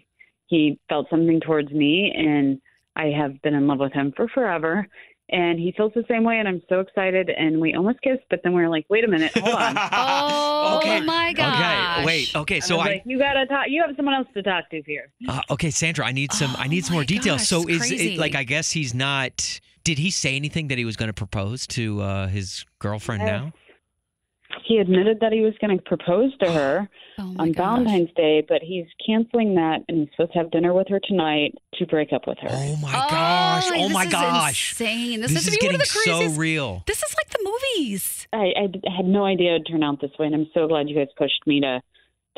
he 0.46 0.78
felt 0.88 1.10
something 1.10 1.40
towards 1.40 1.70
me, 1.72 2.12
and 2.16 2.60
I 2.96 3.06
have 3.06 3.42
been 3.42 3.54
in 3.54 3.66
love 3.66 3.78
with 3.80 3.92
him 3.92 4.12
for 4.16 4.28
forever. 4.28 4.86
And 5.32 5.58
he 5.60 5.72
feels 5.76 5.92
the 5.94 6.04
same 6.08 6.24
way, 6.24 6.38
and 6.38 6.48
I'm 6.48 6.60
so 6.68 6.80
excited. 6.80 7.30
And 7.30 7.60
we 7.60 7.74
almost 7.74 8.00
kissed, 8.02 8.24
but 8.30 8.40
then 8.42 8.52
we 8.52 8.62
are 8.62 8.68
like, 8.68 8.84
"Wait 8.88 9.04
a 9.04 9.08
minute, 9.08 9.30
hold 9.36 9.54
on." 9.54 9.76
oh 9.92 10.76
Okay. 10.78 11.00
my 11.00 11.32
gosh. 11.32 11.98
Okay, 11.98 12.04
wait. 12.06 12.36
Okay, 12.36 12.60
so 12.60 12.76
was 12.76 12.86
I 12.86 12.90
like, 12.90 13.02
you 13.06 13.18
gotta 13.18 13.46
talk. 13.46 13.66
You 13.68 13.82
have 13.86 13.94
someone 13.96 14.14
else 14.14 14.26
to 14.34 14.42
talk 14.42 14.68
to 14.70 14.82
here. 14.86 15.10
uh, 15.28 15.40
okay, 15.50 15.70
Sandra, 15.70 16.04
I 16.06 16.12
need 16.12 16.32
some 16.32 16.54
I 16.58 16.66
need 16.66 16.84
some 16.84 16.94
Oh 16.94 16.98
more 16.98 17.04
details. 17.04 17.38
gosh, 17.40 17.48
so 17.48 17.66
is 17.68 17.78
crazy. 17.78 18.14
it 18.14 18.18
like 18.18 18.34
I 18.34 18.44
guess 18.44 18.72
he's 18.72 18.92
not 18.94 19.60
did 19.84 19.98
he 19.98 20.10
say 20.10 20.36
anything 20.36 20.68
that 20.68 20.78
he 20.78 20.84
was 20.84 20.96
going 20.96 21.08
to 21.08 21.14
propose 21.14 21.66
to 21.68 22.02
uh, 22.02 22.26
his 22.26 22.64
girlfriend 22.80 23.22
Yes. 23.22 23.28
now? 23.30 23.52
He 24.66 24.78
admitted 24.78 25.20
that 25.20 25.32
he 25.32 25.40
was 25.40 25.54
going 25.60 25.76
to 25.76 25.82
propose 25.82 26.36
to 26.38 26.50
her 26.50 26.88
Oh 27.18 27.34
on 27.38 27.52
gosh. 27.52 27.56
Valentine's 27.56 28.08
Day, 28.16 28.42
but 28.48 28.62
he's 28.62 28.86
canceling 29.04 29.54
that, 29.56 29.80
and 29.88 29.98
he's 29.98 30.08
supposed 30.12 30.32
to 30.32 30.38
have 30.38 30.50
dinner 30.50 30.72
with 30.72 30.88
her 30.88 31.00
tonight 31.06 31.54
to 31.74 31.86
break 31.86 32.12
up 32.14 32.26
with 32.26 32.38
her. 32.38 32.48
Oh 32.50 32.76
my 32.76 32.88
Oh, 32.88 33.10
gosh. 33.10 33.70
Oh 33.74 33.88
my 33.90 34.06
gosh. 34.06 34.72
Insane. 34.72 35.20
This, 35.20 35.32
This 35.32 35.42
is, 35.42 35.48
is 35.48 35.54
to 35.54 35.60
be 35.60 35.66
one 35.66 35.72
getting 35.72 35.86
of 35.86 36.28
the 36.28 36.30
so 36.32 36.40
real. 36.40 36.82
This 36.86 37.02
is 37.02 37.14
like 37.18 37.28
the 37.30 37.40
movies. 37.44 38.26
I, 38.32 38.52
I 38.56 38.92
had 38.96 39.04
no 39.04 39.24
idea 39.26 39.56
it'd 39.56 39.66
turn 39.70 39.82
out 39.82 40.00
this 40.00 40.12
way, 40.18 40.26
and 40.26 40.34
I'm 40.34 40.46
so 40.54 40.66
glad 40.66 40.88
you 40.88 40.96
guys 40.96 41.08
pushed 41.18 41.46
me 41.46 41.60
to 41.60 41.82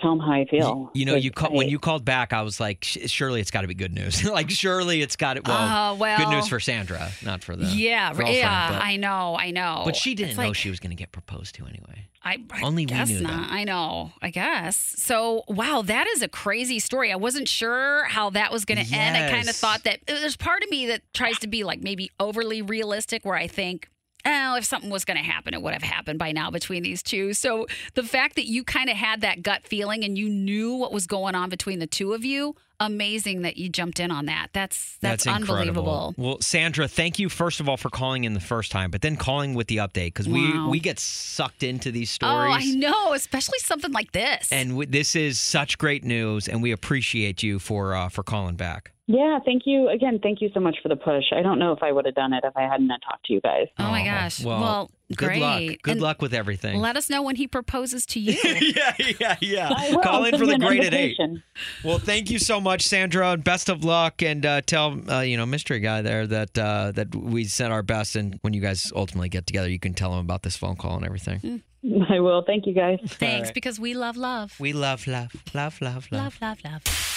tell 0.00 0.12
him 0.12 0.18
how 0.20 0.32
I 0.32 0.44
feel. 0.46 0.90
You 0.94 1.04
know, 1.04 1.14
you 1.14 1.30
Like, 1.30 1.34
call, 1.34 1.52
when 1.52 1.68
you 1.68 1.78
called 1.78 2.04
back, 2.04 2.32
I 2.32 2.42
was 2.42 2.58
like, 2.61 2.84
"Sh- 2.84 2.99
surely 3.11 3.40
it's 3.40 3.50
got 3.50 3.62
to 3.62 3.68
be 3.68 3.75
good 3.75 3.94
news. 3.94 4.25
like, 4.28 4.50
surely 4.50 5.02
it's 5.02 5.16
got 5.16 5.37
it. 5.37 5.46
Well, 5.46 5.56
Uh, 5.92 5.94
well- 5.94 6.18
good 6.18 6.28
news 6.28 6.49
for 6.49 6.61
Sandra, 6.61 7.11
not 7.25 7.44
for 7.44 7.54
the 7.56 7.66
yeah, 7.66 8.12
yeah. 8.26 8.72
but- 8.72 8.82
I 8.82 8.96
know, 8.96 9.37
I 9.38 9.50
know. 9.50 9.82
But 9.84 9.96
she 9.96 10.14
didn't 10.14 10.30
It's 10.30 10.38
know 10.38 10.49
like- 10.49 10.56
she 10.56 10.70
was 10.70 10.80
going 10.80 10.90
to 10.90 10.96
get 10.96 11.12
proposed 11.12 11.54
to 11.56 11.66
anyway. 11.66 12.06
I, 12.25 12.37
I 12.52 12.62
Only 12.62 12.82
we 12.82 12.87
guess 12.87 13.08
knew 13.08 13.20
not. 13.20 13.49
that. 13.49 13.52
I 13.52 13.64
know. 13.64 14.12
I 14.22 14.30
guess. 14.30 14.76
So, 14.76 15.42
wow, 15.49 15.82
that 15.84 16.06
is 16.06 16.22
a 16.22 16.28
crazy 16.28 16.78
story. 16.78 17.11
I 17.11 17.16
wasn't 17.16 17.49
sure 17.49 18.04
how 18.04 18.30
that 18.30 18.52
was 18.52 18.64
going 18.64 18.78
to 18.84 18.94
end. 18.94 19.16
I 19.16 19.28
kind 19.28 19.49
of 19.49 19.56
thought 19.56 19.82
that 19.82 19.99
there's 20.06 20.37
part 20.37 20.62
of 20.62 20.70
me 20.70 20.87
that 20.87 21.02
tries 21.14 21.40
to 21.40 21.49
be 21.49 21.64
like 21.64 21.82
maybe 21.82 22.12
overly 22.20 22.62
realistic, 22.62 23.25
where 23.25 23.34
I 23.34 23.49
think, 23.49 23.88
oh, 24.24 24.56
if 24.56 24.64
something 24.64 24.90
was 24.90 25.04
going 25.04 25.16
to 25.16 25.22
happen, 25.22 25.54
it 25.54 25.62
would 25.62 25.72
have 25.72 25.82
happened 25.82 26.18
by 26.18 26.32
now 26.32 26.50
between 26.50 26.82
these 26.82 27.02
two. 27.02 27.32
So, 27.34 27.66
the 27.94 28.02
fact 28.02 28.36
that 28.36 28.46
you 28.46 28.64
kind 28.64 28.88
of 28.90 28.96
had 28.96 29.20
that 29.22 29.42
gut 29.42 29.66
feeling 29.66 30.04
and 30.04 30.16
you 30.16 30.28
knew 30.28 30.74
what 30.74 30.92
was 30.92 31.06
going 31.06 31.34
on 31.34 31.50
between 31.50 31.78
the 31.78 31.86
two 31.86 32.12
of 32.12 32.24
you, 32.24 32.54
amazing 32.80 33.42
that 33.42 33.56
you 33.56 33.68
jumped 33.68 34.00
in 34.00 34.10
on 34.10 34.26
that. 34.26 34.48
That's 34.52 34.96
that's, 35.00 35.24
incredible. 35.26 35.54
unbelievable. 35.54 36.14
Well, 36.16 36.40
Sandra, 36.40 36.88
thank 36.88 37.18
you 37.18 37.28
first 37.28 37.60
of 37.60 37.68
all 37.68 37.76
for 37.76 37.90
calling 37.90 38.24
in 38.24 38.34
the 38.34 38.40
first 38.40 38.72
time, 38.72 38.90
but 38.90 39.02
then 39.02 39.16
calling 39.16 39.54
with 39.54 39.68
the 39.68 39.76
update 39.78 40.06
because 40.08 40.28
we 40.28 40.52
Wow. 40.52 40.68
we 40.68 40.80
get 40.80 40.98
sucked 40.98 41.62
into 41.62 41.92
these 41.92 42.10
stories. 42.10 42.52
Oh. 42.52 42.58
I 42.58 42.64
know, 42.74 43.12
especially 43.12 43.58
something 43.60 43.92
like 43.92 44.12
this. 44.12 44.50
And 44.50 44.70
w- 44.70 44.88
this 44.90 45.14
is 45.14 45.38
such 45.38 45.78
great 45.78 46.02
news, 46.04 46.48
and 46.48 46.60
we 46.62 46.72
appreciate 46.72 47.42
you 47.42 47.58
for 47.58 47.94
uh, 47.94 48.08
for 48.08 48.22
calling 48.24 48.56
back. 48.56 48.92
Yeah, 49.09 49.40
thank 49.44 49.62
you 49.66 49.88
again. 49.88 50.21
Thank 50.23 50.40
you 50.40 50.49
so 50.54 50.61
much 50.61 50.76
for 50.82 50.88
the 50.88 50.94
push. 50.97 51.25
I 51.37 51.42
don't 51.42 51.59
know 51.59 51.73
if 51.73 51.82
I 51.82 51.90
would 51.90 52.06
have 52.06 52.14
done 52.14 52.32
it 52.32 52.44
if 52.44 52.56
I 52.56 52.62
hadn't 52.62 52.88
talked 52.88 53.26
to 53.26 53.32
you 53.32 53.40
guys. 53.40 53.66
oh 53.78 53.90
my 53.90 54.04
gosh. 54.04 54.44
Well, 54.44 54.61
Well, 54.61 54.90
good 55.16 55.16
great. 55.26 55.40
luck. 55.40 55.61
Good 55.82 55.92
And 55.92 56.00
luck 56.00 56.23
with 56.23 56.32
everything. 56.32 56.78
Let 56.80 56.97
us 56.97 57.11
know 57.11 57.21
when 57.21 57.35
he 57.35 57.49
proposes 57.49 58.06
to 58.06 58.21
you. 58.21 58.35
yeah, 58.44 58.94
yeah, 59.18 59.37
yeah. 59.40 59.73
I. 59.76 59.97
Call 60.02 60.25
in 60.25 60.38
for 60.38 60.47
the 60.47 60.56
great 60.56 60.85
at 60.85 60.94
eight. 60.94 61.18
Well, 61.85 61.99
thank 61.99 62.30
you 62.30 62.38
so 62.38 62.61
much, 62.61 62.82
Sandra, 62.82 63.30
and 63.32 63.42
best 63.42 63.68
of 63.68 63.82
luck. 63.85 64.23
And 64.23 64.47
uh, 64.47 64.61
tell 64.62 64.99
uh, 65.11 65.21
you 65.23 65.37
know 65.37 65.47
mystery 65.47 65.80
guy 65.80 66.02
there 66.02 66.26
that 66.28 66.56
uh, 66.56 66.92
that 66.92 67.12
we 67.14 67.44
sent 67.44 67.73
our 67.73 67.82
best, 67.82 68.14
and 68.14 68.38
when 68.42 68.52
you 68.54 68.61
guys 68.61 68.92
ultimately 68.94 69.28
get 69.28 69.47
together, 69.49 69.68
you 69.68 69.80
can 69.80 69.94
tell 69.94 70.12
him 70.12 70.21
about 70.21 70.42
this 70.42 70.56
phone 70.56 70.76
call 70.76 70.94
and 70.97 71.04
everything. 71.04 71.62
I 72.09 72.21
will. 72.21 72.44
Thank 72.47 72.66
you 72.66 72.73
guys. 72.73 73.00
Thanks, 73.04 73.49
right. 73.49 73.54
because 73.54 73.80
we 73.80 73.94
love 73.94 74.16
love. 74.16 74.54
We 74.61 74.73
love, 74.73 75.09
love, 75.09 75.32
love, 75.52 75.80
love, 75.82 76.06
love. 76.12 76.40
Love, 76.40 76.40
love, 76.40 76.59
love. 76.64 77.12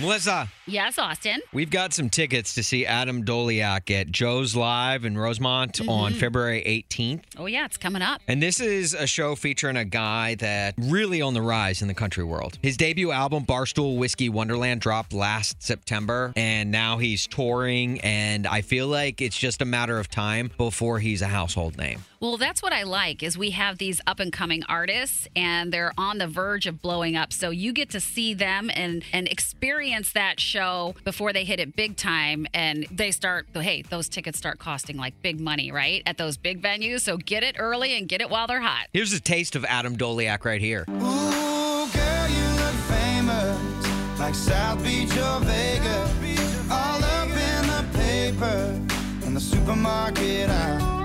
Melissa, 0.00 0.48
Yes, 0.64 0.96
Austin. 0.96 1.40
we've 1.52 1.70
got 1.70 1.92
some 1.92 2.08
tickets 2.08 2.54
to 2.54 2.62
see 2.62 2.86
Adam 2.86 3.24
Doleac 3.24 3.90
at 3.90 4.10
Joe's 4.12 4.54
Live 4.54 5.04
in 5.04 5.18
Rosemont 5.18 5.80
on 5.88 6.12
mm-hmm. 6.12 6.20
February 6.20 6.62
18th. 6.62 7.22
Oh, 7.36 7.46
yeah, 7.46 7.64
it's 7.64 7.76
coming 7.76 8.02
up. 8.02 8.20
And 8.28 8.40
this 8.40 8.60
is 8.60 8.94
a 8.94 9.08
show 9.08 9.34
featuring 9.34 9.76
a 9.76 9.84
guy 9.84 10.36
that 10.36 10.74
really 10.78 11.20
on 11.20 11.34
the 11.34 11.42
rise 11.42 11.82
in 11.82 11.88
the 11.88 11.94
country 11.94 12.22
world. 12.22 12.58
His 12.62 12.76
debut 12.76 13.10
album, 13.10 13.44
Barstool 13.44 13.98
Whiskey 13.98 14.28
Wonderland, 14.28 14.80
dropped 14.82 15.12
last 15.12 15.62
September, 15.62 16.32
and 16.36 16.70
now 16.70 16.98
he's 16.98 17.26
touring. 17.26 18.00
And 18.02 18.46
I 18.46 18.60
feel 18.60 18.86
like 18.86 19.20
it's 19.20 19.36
just 19.36 19.62
a 19.62 19.64
matter 19.64 19.98
of 19.98 20.08
time 20.08 20.52
before 20.58 21.00
he's 21.00 21.22
a 21.22 21.28
household 21.28 21.76
name. 21.76 22.04
Well, 22.20 22.36
that's 22.36 22.62
what 22.62 22.72
I 22.72 22.82
like 22.82 23.22
is 23.22 23.38
we 23.38 23.50
have 23.50 23.78
these 23.78 24.00
up 24.06 24.18
and 24.18 24.32
coming 24.32 24.64
artists 24.68 25.28
and 25.36 25.72
they're 25.72 25.92
on 25.96 26.18
the 26.18 26.26
verge 26.26 26.66
of 26.66 26.82
blowing 26.82 27.14
up. 27.14 27.32
So 27.32 27.50
you 27.50 27.72
get 27.72 27.90
to 27.90 28.00
see 28.00 28.34
them 28.34 28.70
and 28.74 29.04
and 29.12 29.28
experience 29.28 30.12
that 30.12 30.40
show 30.40 30.96
before 31.04 31.32
they 31.32 31.44
hit 31.44 31.60
it 31.60 31.76
big 31.76 31.96
time 31.96 32.46
and 32.52 32.86
they 32.90 33.12
start 33.12 33.46
hey, 33.54 33.82
those 33.82 34.08
tickets 34.08 34.36
start 34.36 34.58
costing 34.58 34.96
like 34.96 35.20
big 35.22 35.38
money, 35.40 35.70
right? 35.70 36.02
At 36.06 36.18
those 36.18 36.36
big 36.36 36.60
venues. 36.60 37.02
So 37.02 37.18
get 37.18 37.44
it 37.44 37.54
early 37.58 37.96
and 37.96 38.08
get 38.08 38.20
it 38.20 38.30
while 38.30 38.48
they're 38.48 38.60
hot. 38.60 38.88
Here's 38.92 39.12
a 39.12 39.20
taste 39.20 39.54
of 39.54 39.64
Adam 39.64 39.96
Doleac 39.96 40.44
right 40.44 40.60
here. 40.60 40.84
Ooh, 40.88 40.92
girl, 40.92 42.28
you 42.28 42.46
look 42.56 42.74
famous, 42.90 44.18
like 44.18 44.34
South 44.34 44.82
Beach 44.82 45.16
or 45.18 45.40
Vegas. 45.40 46.70
All 46.70 47.02
up 47.02 47.28
in 47.28 47.66
the 47.68 47.98
paper, 47.98 49.26
in 49.26 49.34
the 49.34 49.40
supermarket 49.40 50.50
aisle. 50.50 50.97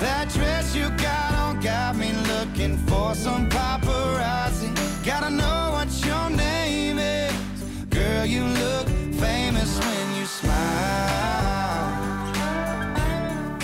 That 0.00 0.28
dress 0.28 0.76
you 0.76 0.90
got 0.90 1.34
on 1.34 1.60
got 1.60 1.96
me 1.96 2.12
looking 2.28 2.76
for 2.86 3.16
some 3.16 3.48
paparazzi. 3.48 4.70
Gotta 5.04 5.28
know 5.28 5.70
what 5.72 5.90
your 6.06 6.30
name 6.30 6.98
is. 7.00 7.32
Girl, 7.90 8.24
you 8.24 8.44
look 8.44 8.86
famous 9.18 9.76
when 9.80 10.14
you 10.16 10.26
smile. 10.26 11.67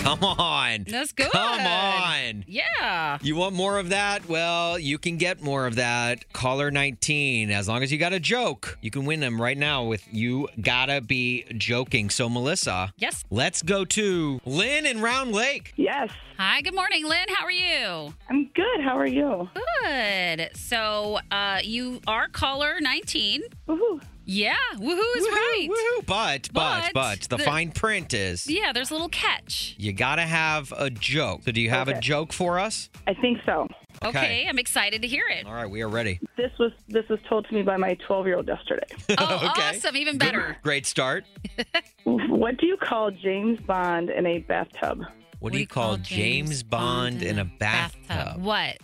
Come 0.05 0.23
on. 0.23 0.83
That's 0.87 1.11
good. 1.13 1.31
Come 1.31 1.61
on. 1.61 2.45
Yeah. 2.47 3.17
You 3.23 3.35
want 3.35 3.55
more 3.55 3.79
of 3.79 3.89
that? 3.89 4.29
Well, 4.29 4.77
you 4.77 4.99
can 4.99 5.17
get 5.17 5.41
more 5.41 5.65
of 5.65 5.75
that. 5.77 6.31
Caller 6.31 6.69
19. 6.69 7.49
As 7.49 7.67
long 7.67 7.81
as 7.81 7.91
you 7.91 7.97
got 7.97 8.13
a 8.13 8.19
joke, 8.19 8.77
you 8.81 8.91
can 8.91 9.05
win 9.05 9.19
them 9.19 9.41
right 9.41 9.57
now 9.57 9.83
with 9.83 10.07
You 10.13 10.47
Gotta 10.61 11.01
Be 11.01 11.45
Joking. 11.57 12.11
So, 12.11 12.29
Melissa, 12.29 12.93
Yes. 12.97 13.23
let's 13.31 13.63
go 13.63 13.83
to 13.83 14.39
Lynn 14.45 14.85
in 14.85 15.01
Round 15.01 15.31
Lake. 15.31 15.73
Yes, 15.75 16.11
Hi, 16.37 16.61
good 16.61 16.75
morning, 16.75 17.05
Lynn. 17.07 17.27
How 17.29 17.45
are 17.45 17.51
you? 17.51 18.13
I'm 18.29 18.49
good. 18.53 18.81
How 18.83 18.97
are 18.97 19.07
you? 19.07 19.49
Good. 19.81 20.49
So, 20.53 21.17
uh, 21.31 21.61
you 21.63 22.01
are 22.07 22.27
caller 22.27 22.75
19. 22.81 23.41
Woohoo. 23.67 24.01
Yeah, 24.25 24.55
woohoo 24.75 25.15
is 25.17 25.23
right. 25.25 25.67
Woohoo. 25.69 26.05
But, 26.05 26.49
but, 26.53 26.91
But 26.93 26.93
but, 26.93 27.21
the, 27.29 27.37
the- 27.37 27.43
fine 27.43 27.71
print 27.71 28.13
is 28.13 28.47
Yeah, 28.47 28.73
there's 28.73 28.89
a 28.89 28.93
little 28.93 29.09
catch. 29.09 29.75
you 29.77 29.93
gotta 29.93 30.23
have 30.23 30.73
a 30.75 30.89
joke. 30.89 31.43
So, 31.43 31.51
do 31.51 31.61
you 31.61 31.69
have 31.69 31.87
a 31.87 31.99
joke 31.99 32.33
for 32.33 32.59
us? 32.59 32.89
I 33.07 33.13
think 33.13 33.39
so. 33.45 33.67
Okay. 34.03 34.09
Okay, 34.19 34.45
I'm 34.49 34.59
excited 34.59 35.01
to 35.03 35.07
hear 35.07 35.23
it. 35.29 35.45
All 35.45 35.53
right, 35.53 35.69
we 35.69 35.81
are 35.81 35.87
ready. 35.87 36.19
This 36.35 36.51
was 36.59 36.71
this 36.89 37.07
was 37.07 37.19
told 37.29 37.47
to 37.47 37.53
me 37.53 37.61
by 37.61 37.77
my 37.77 37.93
12 38.05 38.25
year 38.27 38.35
old 38.37 38.47
yesterday. 38.47 38.87
Oh, 39.17 39.49
Okay. 39.51 39.69
awesome. 39.77 39.95
Even 39.95 40.17
better. 40.17 40.57
Great 40.63 40.85
start. 40.85 41.23
what 42.03 42.57
do 42.57 42.65
you 42.67 42.77
call 42.77 43.11
James 43.11 43.59
Bond 43.61 44.09
in 44.09 44.25
a 44.25 44.39
bathtub? 44.39 45.01
What, 45.39 45.53
do 45.53 45.59
you 45.59 45.67
call 45.67 45.97
James 45.97 46.63
Bond 46.63 47.21
in 47.21 47.37
a 47.39 47.45
bathtub? 47.45 48.41
What? 48.43 48.77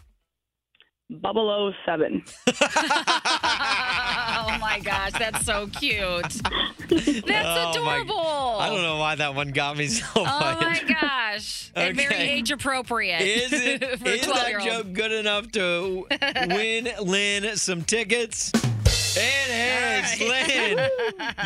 007. 1.21 2.23
oh 2.47 2.57
my 4.61 4.79
gosh, 4.83 5.11
that's 5.13 5.45
so 5.45 5.67
cute. 5.67 6.23
That's 6.23 6.43
Oh, 6.89 7.83
my- 7.83 7.97
adorable. 7.97 8.15
I 8.59 8.69
don't 8.69 8.81
know 8.81 8.97
why 8.97 9.15
that 9.15 9.35
one 9.35 9.49
got 9.49 9.77
me 9.77 9.87
so 9.87 10.05
funny. 10.05 10.27
Oh 10.29 10.61
much. 10.61 10.83
my 10.83 10.93
gosh. 11.01 11.71
And 11.75 11.95
very 11.95 12.07
Okay. 12.07 12.29
age 12.31 12.51
appropriate. 12.51 13.21
Is 13.21 13.53
it 13.53 13.81
for 13.99 14.07
is 14.07 14.25
that 14.25 14.35
12-year-old. 14.35 14.67
joke 14.69 14.93
good 14.93 15.11
enough 15.11 15.51
to 15.53 16.07
win 16.47 16.89
Lynn 17.01 17.55
some 17.57 17.83
tickets? 17.83 18.51
It 19.15 20.05
is, 20.05 20.19
Lynn. 20.21 20.89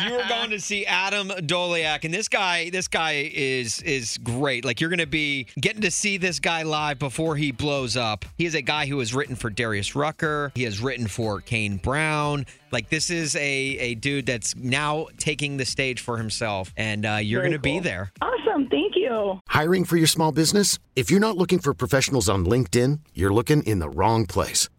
You 0.06 0.14
are 0.14 0.28
going 0.28 0.50
to 0.50 0.60
see 0.60 0.86
Adam 0.86 1.28
Doleac, 1.28 2.04
and 2.04 2.12
this 2.12 2.28
guy, 2.28 2.70
this 2.70 2.86
guy 2.86 3.30
is 3.32 3.82
is 3.82 4.18
great. 4.18 4.64
Like 4.64 4.80
you're 4.80 4.90
going 4.90 5.00
to 5.00 5.06
be 5.06 5.46
getting 5.60 5.82
to 5.82 5.90
see 5.90 6.16
this 6.16 6.38
guy 6.38 6.62
live 6.62 6.98
before 6.98 7.34
he 7.36 7.50
blows 7.50 7.96
up. 7.96 8.24
He 8.36 8.46
is 8.46 8.54
a 8.54 8.62
guy 8.62 8.86
who 8.86 8.98
has 9.00 9.14
written 9.14 9.36
for 9.36 9.50
Darius 9.50 9.96
Rucker. 9.96 10.52
He 10.54 10.62
has 10.64 10.80
written 10.80 11.06
for 11.08 11.40
Kane 11.40 11.78
Brown. 11.78 12.46
Like 12.72 12.88
this 12.88 13.10
is 13.10 13.34
a 13.36 13.40
a 13.40 13.94
dude 13.96 14.26
that's 14.26 14.54
now 14.56 15.06
taking 15.18 15.56
the 15.56 15.64
stage 15.64 16.00
for 16.00 16.16
himself, 16.18 16.72
and 16.76 17.04
uh, 17.04 17.16
you're 17.16 17.42
going 17.42 17.52
to 17.52 17.58
be 17.58 17.80
there. 17.80 18.12
Awesome. 18.20 18.68
Thank 18.68 18.94
you. 18.96 19.40
Hiring 19.48 19.84
for 19.84 19.96
your 19.96 20.06
small 20.06 20.30
business? 20.30 20.78
If 20.94 21.10
you're 21.10 21.20
not 21.20 21.36
looking 21.36 21.58
for 21.58 21.74
professionals 21.74 22.28
on 22.28 22.44
LinkedIn, 22.44 23.00
you're 23.14 23.32
looking 23.32 23.62
in 23.64 23.78
the 23.80 23.88
wrong 23.88 24.26
place. 24.26 24.68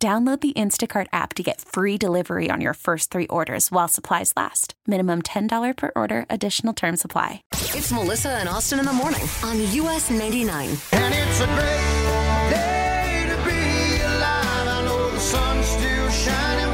Download 0.00 0.40
the 0.40 0.54
Instacart 0.54 1.08
app 1.12 1.34
to 1.34 1.42
get 1.42 1.60
free 1.60 1.98
delivery 1.98 2.50
on 2.50 2.62
your 2.62 2.72
first 2.72 3.10
three 3.10 3.26
orders 3.26 3.70
while 3.70 3.86
supplies 3.86 4.32
last. 4.34 4.72
Minimum 4.86 5.20
$10 5.22 5.76
per 5.76 5.92
order, 5.94 6.24
additional 6.30 6.72
term 6.72 6.96
supply. 6.96 7.42
It's 7.52 7.92
Melissa 7.92 8.30
and 8.30 8.48
Austin 8.48 8.78
in 8.78 8.86
the 8.86 8.94
morning 8.94 9.28
on 9.44 9.60
US 9.60 10.08
99. 10.08 10.70
And 10.92 11.14
it's 11.14 11.40
a 11.40 11.46
great 11.46 12.48
day 12.48 13.26
to 13.28 13.36
be 13.44 14.00
alive. 14.00 14.68
I 14.68 14.82
know 14.86 15.10
the 15.10 15.20
sun's 15.20 15.66
still 15.66 16.08
shining 16.08 16.69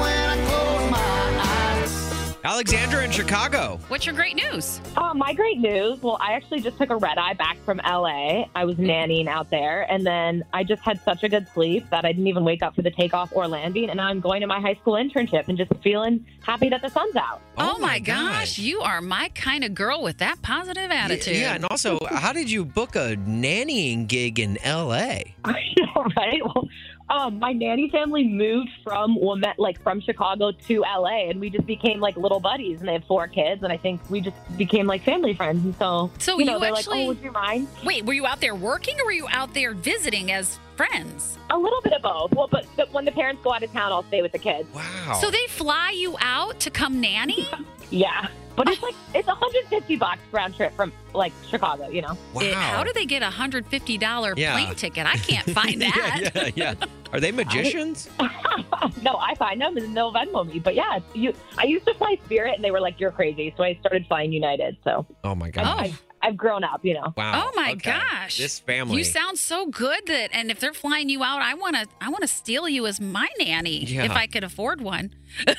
Alexandra 2.47 3.05
in 3.05 3.11
Chicago. 3.11 3.81
What's 3.89 4.07
your 4.07 4.15
great 4.15 4.37
news? 4.37 4.81
Uh, 4.97 5.13
my 5.15 5.35
great 5.35 5.59
news. 5.59 6.01
Well, 6.01 6.17
I 6.21 6.35
actually 6.35 6.61
just 6.61 6.79
took 6.79 6.91
a 6.91 6.97
red 6.97 7.19
eye 7.19 7.35
back 7.35 7.59
from 7.65 7.79
LA. 7.79 8.45
I 8.55 8.65
was 8.65 8.77
nannying 8.77 9.27
out 9.27 9.51
there, 9.51 9.83
and 9.91 10.07
then 10.07 10.45
I 10.53 10.63
just 10.63 10.81
had 10.83 11.01
such 11.01 11.25
a 11.25 11.29
good 11.29 11.49
sleep 11.49 11.91
that 11.91 12.05
I 12.05 12.13
didn't 12.13 12.29
even 12.29 12.45
wake 12.45 12.63
up 12.63 12.77
for 12.77 12.83
the 12.83 12.91
takeoff 12.93 13.33
or 13.35 13.49
landing. 13.49 13.91
And 13.91 13.97
now 13.97 14.07
I'm 14.07 14.21
going 14.21 14.43
to 14.43 14.47
my 14.47 14.61
high 14.61 14.75
school 14.75 14.93
internship 14.93 15.49
and 15.49 15.59
just 15.59 15.73
feeling 15.83 16.25
happy 16.41 16.69
that 16.69 16.83
the 16.83 16.89
sun's 16.89 17.17
out. 17.17 17.43
Oh, 17.59 17.79
my 17.79 17.99
gosh, 17.99 18.61
you 18.61 18.81
are 18.81 19.01
my 19.01 19.29
kind 19.35 19.65
of 19.65 19.75
girl 19.75 20.01
with 20.01 20.19
that 20.19 20.41
positive 20.41 20.93
attitude. 20.93 21.39
Yeah, 21.39 21.57
and 21.57 21.65
also, 21.65 21.99
how 22.09 22.33
did 22.33 22.49
you 22.49 22.65
book 22.65 22.95
a 22.95 23.17
nannying 23.17 24.07
gig 24.07 24.39
in 24.39 24.57
L.A.? 24.59 25.35
I 25.45 25.63
know, 25.79 26.05
right? 26.17 26.41
Well, 26.45 26.69
um, 27.09 27.39
my 27.39 27.53
nanny 27.53 27.89
family 27.91 28.25
moved 28.25 28.71
from 28.83 29.19
Wilmette, 29.21 29.59
like 29.59 29.81
from 29.83 30.01
Chicago 30.01 30.51
to 30.53 30.81
LA, 30.81 31.29
and 31.31 31.41
we 31.41 31.51
just 31.51 31.67
became 31.67 32.01
like 32.01 32.17
little 32.17 32.41
buddies. 32.41 32.81
And 32.81 32.89
they 32.89 32.95
have 32.95 33.05
four 33.05 33.29
kids, 33.29 33.63
and 33.63 33.73
I 33.73 33.77
think 33.77 34.01
we 34.11 34.21
just 34.21 34.37
became 34.57 34.87
like 34.87 35.03
family 35.03 35.35
friends. 35.35 35.65
And 35.65 35.75
so, 35.77 36.11
So 36.19 36.39
you 36.39 36.45
know, 36.45 36.55
you 36.55 36.61
they're 36.61 36.73
actually- 36.75 36.99
like, 36.99 37.05
"Oh, 37.05 37.09
would 37.09 37.23
you 37.23 37.33
mind?" 37.33 37.69
Wait, 37.85 38.05
were 38.05 38.13
you 38.15 38.27
out 38.27 38.41
there 38.41 38.55
working 38.55 38.99
or 39.01 39.05
were 39.07 39.13
you 39.13 39.29
out 39.31 39.55
there 39.55 39.73
visiting 39.75 40.33
as 40.33 40.59
friends? 40.77 41.39
A 41.51 41.59
little 41.59 41.81
bit 41.81 41.93
of 41.93 42.03
both. 42.03 42.33
Well, 42.35 42.49
but, 42.51 42.67
but 42.77 42.93
when 42.93 43.05
the 43.05 43.13
parents 43.13 43.41
go 43.45 43.53
out 43.55 43.63
of 43.63 43.73
town, 43.73 43.93
I'll 43.93 44.03
stay 44.05 44.21
with 44.23 44.33
the 44.33 44.39
kids. 44.39 44.69
Wow. 44.75 45.19
So 45.21 45.31
they 45.31 45.47
fly 45.47 45.93
you 45.93 46.17
out 46.21 46.59
to 46.61 46.71
come 46.71 47.01
nanny? 47.01 47.47
Yeah, 47.89 48.27
but 48.57 48.69
it's 48.69 48.83
like 48.83 48.95
it's 49.15 49.29
150 49.29 49.97
bucks 49.97 50.21
round 50.33 50.55
trip 50.57 50.75
from 50.75 50.93
like 51.15 51.33
Chicago. 51.49 51.89
You 51.89 52.03
know. 52.03 52.17
It- 52.37 52.55
how 52.55 52.83
do 52.85 52.93
they 52.93 53.05
get 53.07 53.23
a 53.23 53.31
hundred 53.31 53.67
fifty 53.67 53.99
dollar 53.99 54.35
Yeah. 54.37 54.53
plane 54.55 54.75
ticket? 54.75 55.07
I 55.07 55.17
can't 55.17 55.49
find 55.61 55.81
that. 55.83 56.31
yeah, 56.35 56.43
yeah, 56.57 56.75
yeah. 56.81 56.87
Are 57.13 57.21
they 57.21 57.31
magicians? 57.33 58.09
no, 59.03 59.17
I 59.17 59.35
find 59.37 59.61
them 59.61 59.77
and 59.77 59.97
they'll 59.97 60.13
Venmo 60.13 60.47
me. 60.47 60.59
But 60.59 60.75
yeah, 60.75 60.99
you. 61.15 61.33
I 61.57 61.65
used 61.65 61.87
to 61.87 61.95
fly 61.95 62.19
Spirit, 62.25 62.55
and 62.57 62.65
they 62.65 62.71
were 62.73 62.81
like, 62.81 62.99
"You're 62.99 63.13
crazy," 63.13 63.55
so 63.57 63.63
I 63.63 63.75
started 63.81 64.07
flying 64.07 64.33
United. 64.33 64.77
So 64.85 65.07
Oh 65.23 65.35
my 65.35 65.47
I've, 65.47 65.53
god. 65.53 65.65
Oh. 65.67 65.83
I've, 65.83 66.03
I've 66.23 66.37
grown 66.37 66.65
up. 66.65 66.85
You 66.85 66.95
know. 66.95 67.15
Wow. 67.17 67.45
Oh 67.47 67.53
my 67.55 67.73
Okay. 67.73 67.93
gosh. 67.93 68.39
This 68.39 68.59
family. 68.59 68.99
You 68.99 69.05
sound 69.05 69.39
so 69.39 69.67
good 69.67 70.07
that 70.07 70.31
and 70.33 70.51
if 70.51 70.59
they're 70.59 70.73
flying 70.75 71.09
you 71.09 71.23
out, 71.23 71.41
I 71.43 71.55
want 71.55 71.77
to 71.77 71.87
I 72.01 72.09
want 72.11 72.23
to 72.23 72.29
steal 72.29 72.69
you 72.69 72.87
as 72.87 73.01
my 73.01 73.29
nanny 73.39 73.85
Yeah. 73.85 74.05
if 74.05 74.11
I 74.13 74.27
could 74.27 74.43
afford 74.45 74.81
one. 74.81 75.15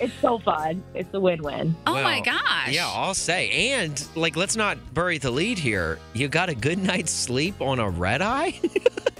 It's 0.00 0.14
so 0.20 0.38
fun. 0.38 0.82
It's 0.94 1.12
a 1.12 1.20
win-win. 1.20 1.76
Oh 1.86 2.02
my 2.02 2.20
gosh. 2.20 2.70
Yeah, 2.70 2.88
I'll 2.88 3.14
say. 3.14 3.72
And 3.72 4.02
like, 4.16 4.36
let's 4.36 4.56
not 4.56 4.78
bury 4.94 5.18
the 5.18 5.30
lead 5.30 5.58
here. 5.58 5.98
You 6.14 6.28
got 6.28 6.48
a 6.48 6.54
good 6.54 6.78
night's 6.78 7.12
sleep 7.12 7.60
on 7.60 7.78
a 7.78 7.88
red 7.88 8.22
eye? 8.22 8.58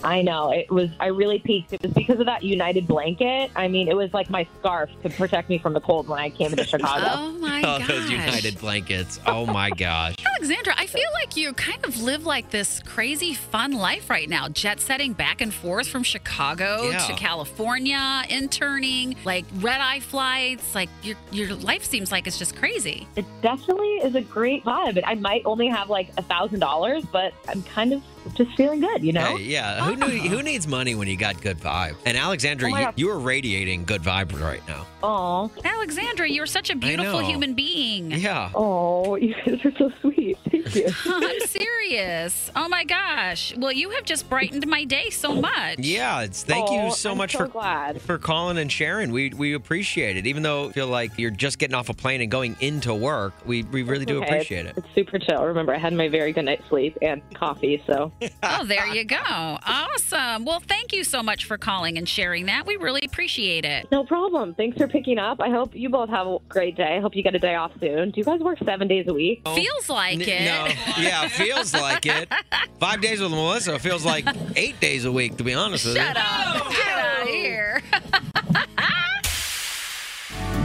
I 0.02 0.22
know 0.22 0.50
it 0.50 0.70
was. 0.70 0.88
I 0.98 1.08
really 1.08 1.38
peaked. 1.40 1.74
It 1.74 1.82
was 1.82 1.92
because 1.92 2.20
of 2.20 2.26
that 2.26 2.42
United 2.42 2.86
blanket. 2.86 3.50
I 3.54 3.68
mean, 3.68 3.86
it 3.86 3.94
was 3.96 4.14
like 4.14 4.30
my 4.30 4.46
scarf 4.58 4.88
to 5.02 5.10
protect 5.10 5.50
me 5.50 5.58
from 5.58 5.74
the 5.74 5.80
cold 5.80 6.08
when 6.08 6.18
I 6.18 6.30
came 6.30 6.50
into 6.50 6.64
Chicago. 6.64 7.06
Oh 7.20 7.32
my 7.32 7.60
oh, 7.60 7.78
gosh. 7.78 7.88
those 7.88 8.10
United 8.10 8.58
blankets. 8.58 9.20
Oh 9.26 9.44
my 9.44 9.70
gosh. 9.70 10.14
Alexandra, 10.26 10.74
I 10.76 10.86
feel 10.86 11.08
like 11.14 11.36
you 11.36 11.52
kind 11.54 11.84
of 11.84 12.00
live 12.00 12.24
like 12.24 12.50
this 12.50 12.80
crazy 12.84 13.34
fun 13.34 13.72
life 13.72 14.08
right 14.08 14.28
now, 14.28 14.48
jet 14.48 14.80
setting 14.80 15.12
back 15.12 15.40
and 15.40 15.52
forth 15.52 15.88
from 15.88 16.02
Chicago 16.02 16.90
Yeah. 16.90 16.98
to 16.98 17.12
California, 17.14 18.22
interning, 18.28 19.16
like 19.24 19.44
red 19.56 19.80
eye 19.80 20.00
flights. 20.00 20.69
Like 20.74 20.88
your 21.02 21.16
your 21.30 21.54
life 21.54 21.84
seems 21.84 22.12
like 22.12 22.26
it's 22.26 22.38
just 22.38 22.56
crazy. 22.56 23.06
It 23.16 23.24
definitely 23.42 23.88
is 23.96 24.14
a 24.14 24.20
great 24.20 24.64
vibe. 24.64 25.00
I 25.04 25.14
might 25.14 25.42
only 25.44 25.68
have 25.68 25.90
like 25.90 26.10
a 26.16 26.22
thousand 26.22 26.60
dollars, 26.60 27.04
but 27.04 27.32
I'm 27.48 27.62
kind 27.62 27.92
of 27.92 28.02
just 28.34 28.56
feeling 28.56 28.80
good. 28.80 29.02
You 29.02 29.12
know. 29.12 29.36
Hey, 29.36 29.44
yeah. 29.44 29.84
Who, 29.84 29.92
ah. 29.92 30.06
knew, 30.06 30.28
who 30.28 30.42
needs 30.42 30.66
money 30.66 30.94
when 30.94 31.08
you 31.08 31.16
got 31.16 31.40
good 31.40 31.58
vibe? 31.58 31.96
And 32.04 32.16
Alexandra, 32.16 32.70
Oh 32.72 32.78
you, 32.78 32.88
you, 32.96 33.10
are 33.10 33.18
radiating 33.18 33.84
good 33.84 34.02
vibe 34.02 34.38
right 34.40 34.66
now. 34.68 34.86
Oh. 35.02 35.50
Alexandra, 35.64 36.28
you're 36.28 36.46
such 36.46 36.70
a 36.70 36.76
beautiful 36.76 37.20
human 37.20 37.54
being. 37.54 38.10
Yeah. 38.10 38.50
Oh, 38.54 39.14
you 39.16 39.34
guys 39.34 39.64
are 39.64 39.72
so 39.76 39.90
sweet. 40.00 40.38
Thank 40.64 40.74
you. 40.74 40.92
I'm 41.06 41.40
serious. 41.40 42.50
Oh 42.56 42.68
my 42.68 42.84
gosh. 42.84 43.54
Well, 43.56 43.72
you 43.72 43.90
have 43.90 44.04
just 44.04 44.28
brightened 44.28 44.66
my 44.66 44.84
day 44.84 45.10
so 45.10 45.34
much. 45.34 45.78
Yeah, 45.78 46.22
it's 46.22 46.42
thank 46.42 46.66
Oh, 46.68 46.86
you 46.86 46.92
so 46.92 47.12
I'm 47.12 47.18
much 47.18 47.32
so 47.32 47.38
for 47.40 47.48
glad. 47.48 48.00
for 48.02 48.18
calling 48.18 48.58
and 48.58 48.70
sharing. 48.70 49.10
We 49.12 49.30
we 49.30 49.54
appreciate 49.54 50.16
it. 50.16 50.26
Even 50.26 50.42
though 50.42 50.68
I 50.68 50.72
feel 50.72 50.86
like 50.88 51.18
you're 51.18 51.30
just 51.30 51.58
getting 51.58 51.74
off 51.74 51.88
a 51.88 51.94
plane 51.94 52.20
and 52.20 52.30
going 52.30 52.56
into 52.60 52.94
work, 52.94 53.32
we, 53.46 53.62
we 53.64 53.82
really 53.82 54.04
do 54.04 54.18
Okay, 54.18 54.26
appreciate 54.26 54.66
it. 54.66 54.74
It's 54.76 54.86
super 54.94 55.18
chill. 55.18 55.44
Remember, 55.44 55.74
I 55.74 55.78
had 55.78 55.92
my 55.92 56.08
very 56.08 56.32
good 56.32 56.44
night's 56.44 56.68
sleep 56.68 56.96
and 57.02 57.22
coffee, 57.34 57.82
so 57.86 58.12
Oh, 58.42 58.64
there 58.64 58.86
you 58.88 59.04
go. 59.04 59.16
Awesome. 59.26 60.44
Well, 60.44 60.60
thank 60.60 60.92
you 60.92 61.04
so 61.04 61.22
much 61.22 61.44
for 61.44 61.58
calling 61.58 61.98
and 61.98 62.08
sharing 62.08 62.46
that. 62.46 62.66
We 62.66 62.76
really 62.76 63.02
appreciate 63.04 63.64
it. 63.64 63.90
no 63.90 64.04
problem. 64.04 64.54
Thanks 64.54 64.76
for 64.78 64.86
picking 64.88 65.18
up. 65.18 65.40
I 65.40 65.50
hope 65.50 65.74
you 65.74 65.88
both 65.88 66.10
have 66.10 66.26
a 66.26 66.38
great 66.48 66.76
day. 66.76 66.96
I 66.96 67.00
hope 67.00 67.14
you 67.16 67.22
get 67.22 67.34
a 67.34 67.38
day 67.38 67.54
off 67.54 67.72
soon. 67.80 68.10
Do 68.10 68.20
you 68.20 68.24
guys 68.24 68.40
work 68.40 68.58
seven 68.64 68.88
days 68.88 69.06
a 69.08 69.14
week? 69.14 69.42
Feels 69.54 69.88
like 69.88 70.14
N- 70.16 70.20
it. 70.22 70.26
No, 70.50 71.02
yeah, 71.02 71.28
feels 71.28 71.72
like 71.74 72.06
it. 72.06 72.28
Five 72.78 73.00
days 73.00 73.20
with 73.20 73.30
Melissa 73.30 73.78
feels 73.78 74.04
like 74.04 74.26
eight 74.56 74.80
days 74.80 75.04
a 75.04 75.12
week, 75.12 75.36
to 75.38 75.44
be 75.44 75.54
honest 75.54 75.86
with 75.86 75.96
Shut 75.96 76.16
you. 76.16 76.22
up. 76.22 76.70
Get 76.70 76.88
out 76.88 77.22
of 77.22 77.28
here. 77.28 77.82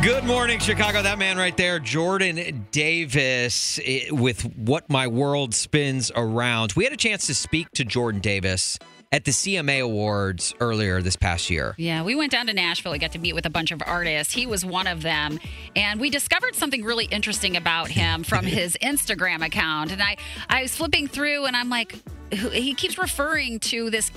Good 0.02 0.24
morning, 0.24 0.60
Chicago. 0.60 1.02
That 1.02 1.18
man 1.18 1.36
right 1.36 1.58
there, 1.58 1.80
Jordan 1.80 2.68
Davis, 2.72 3.80
eh, 3.84 4.12
with 4.12 4.44
What 4.56 4.88
My 4.88 5.08
World 5.08 5.56
Spins 5.56 6.12
Around. 6.16 6.74
We 6.76 6.84
had 6.84 6.94
a 6.94 6.98
chance 6.98 7.26
to 7.28 7.34
speak 7.34 7.72
to 7.72 7.84
Jordan 7.84 8.22
Davis 8.22 8.78
at 9.16 9.24
the 9.24 9.32
CMA 9.32 9.82
Awards 9.82 10.54
earlier 10.60 11.02
this 11.02 11.16
past 11.16 11.50
year. 11.50 11.74
Yeah, 11.78 12.04
we 12.04 12.16
went 12.16 12.34
down 12.34 12.48
to 12.48 12.54
Nashville. 12.54 12.92
We 12.92 13.00
got 13.00 13.14
to 13.14 13.20
meet 13.20 13.32
with 13.34 13.46
a 13.46 13.50
bunch 13.50 13.72
of 13.72 13.82
artists. 13.86 14.34
He 14.34 14.46
was 14.46 14.66
one 14.66 14.88
of 14.88 15.02
them. 15.04 15.40
And 15.74 16.02
we 16.02 16.10
discovered 16.10 16.54
something 16.54 16.84
really 16.84 17.06
interesting 17.06 17.56
about 17.56 17.88
him 17.90 18.26
from 18.26 18.44
his 18.60 18.78
Instagram 18.82 19.46
account. 19.46 19.94
And 19.94 20.04
I, 20.04 20.18
I 20.50 20.64
was 20.64 20.76
flipping 20.76 21.08
through 21.08 21.46
and 21.46 21.56
I'm 21.56 21.70
like, 21.70 21.96
he 22.30 22.74
keeps 22.74 22.98
referring 22.98 23.62
to 23.62 23.90
this 23.90 24.12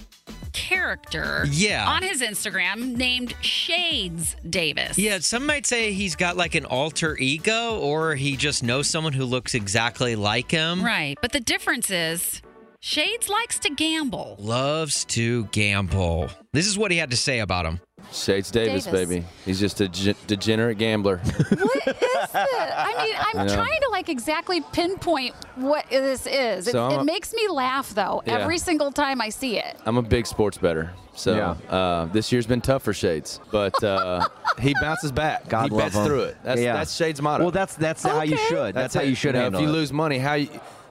character 0.53 1.45
Yeah. 1.49 1.89
on 1.89 2.03
his 2.03 2.21
Instagram 2.21 2.97
named 2.97 3.35
Shades 3.41 4.35
Davis. 4.51 4.99
Yeah, 4.99 5.21
some 5.21 5.47
might 5.47 5.65
say 5.67 5.93
he's 5.93 6.17
got 6.17 6.37
like 6.37 6.57
an 6.57 6.65
alter 6.65 7.17
ego 7.19 7.79
or 7.79 8.17
he 8.17 8.37
just 8.37 8.65
knows 8.65 8.89
someone 8.89 9.13
who 9.13 9.25
looks 9.25 9.55
exactly 9.55 10.17
like 10.17 10.51
him. 10.51 10.83
Right. 10.83 11.17
But 11.23 11.31
the 11.31 11.41
difference 11.41 11.91
is 11.91 12.43
Shades 12.81 13.29
likes 13.29 13.59
to 13.61 13.71
gamble. 13.71 14.37
Loves 14.39 15.05
to 15.07 15.47
gamble. 15.47 16.31
This 16.53 16.67
is 16.69 16.79
what 16.79 16.93
he 16.93 16.97
had 16.99 17.11
to 17.11 17.17
say 17.17 17.41
about 17.41 17.67
him. 17.67 17.81
Shades 18.13 18.53
Davis, 18.53 18.85
Davis. 18.85 19.09
baby. 19.09 19.27
He's 19.45 19.59
just 19.59 19.81
a 19.81 19.89
degenerate 19.89 20.79
gambler. 20.79 21.21
What 21.59 21.77
is 21.89 21.95
it? 21.97 21.97
I 22.35 23.05
mean, 23.05 23.15
I'm 23.19 23.49
You 23.49 23.57
know? 23.57 23.63
trying 23.63 23.81
to 23.81 23.89
like 23.91 24.09
exactly 24.09 24.61
pinpoint 24.73 25.35
what 25.57 25.89
this 25.91 26.27
is. 26.27 26.69
It, 26.69 26.73
So 26.73 26.85
I'm 26.87 26.93
it 26.93 27.01
a- 27.01 27.05
makes 27.05 27.33
me 27.35 27.49
laugh 27.49 27.91
though 27.95 28.23
Yeah. 28.27 28.35
every 28.39 28.59
single 28.59 28.93
time 28.93 29.21
I 29.21 29.31
see 29.31 29.59
it. 29.59 29.77
I'm 29.85 29.97
a 29.97 30.03
big 30.03 30.27
sports 30.27 30.57
bettor. 30.59 30.93
So 31.15 31.35
Yeah. 31.35 31.75
uh, 31.75 32.05
this 32.07 32.31
year's 32.31 32.47
been 32.47 32.61
tough 32.61 32.83
for 32.85 32.93
Shades, 32.93 33.41
but 33.51 33.83
uh, 33.83 34.29
he 34.61 34.75
bounces 34.81 35.11
back. 35.11 35.49
God 35.49 35.65
he 35.65 35.71
love 35.71 35.79
bets 35.87 35.97
him. 35.97 36.05
through 36.07 36.23
it. 36.25 36.37
That's, 36.45 36.61
Yeah. 36.61 36.75
that's 36.75 36.95
Shades' 36.95 37.21
motto. 37.21 37.45
Well, 37.45 37.51
that's 37.51 37.75
that's 37.75 38.03
how 38.05 38.23
you 38.23 38.37
should. 38.37 38.75
That's, 38.75 38.95
how 38.95 39.01
you 39.03 39.17
should 39.17 39.35
know, 39.35 39.43
handle 39.43 39.61
If 39.61 39.67
you 39.67 39.71
it. 39.71 39.77
lose 39.77 39.93
money, 39.93 40.19
how 40.19 40.35
you, 40.35 40.49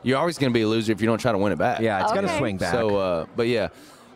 you're 0.08 0.18
always 0.18 0.38
going 0.38 0.52
to 0.52 0.58
be 0.58 0.62
a 0.62 0.68
loser 0.68 0.94
if 0.94 1.02
you 1.02 1.08
don't 1.08 1.20
try 1.20 1.34
to 1.34 1.38
win 1.38 1.52
it 1.52 1.58
back. 1.58 1.82
Yeah, 1.82 2.02
it's 2.02 2.14
gotta 2.14 2.38
swing 2.38 2.58
back. 2.58 2.72
So, 2.72 2.96
uh, 2.96 3.26
but 3.36 3.48
yeah, 3.48 3.68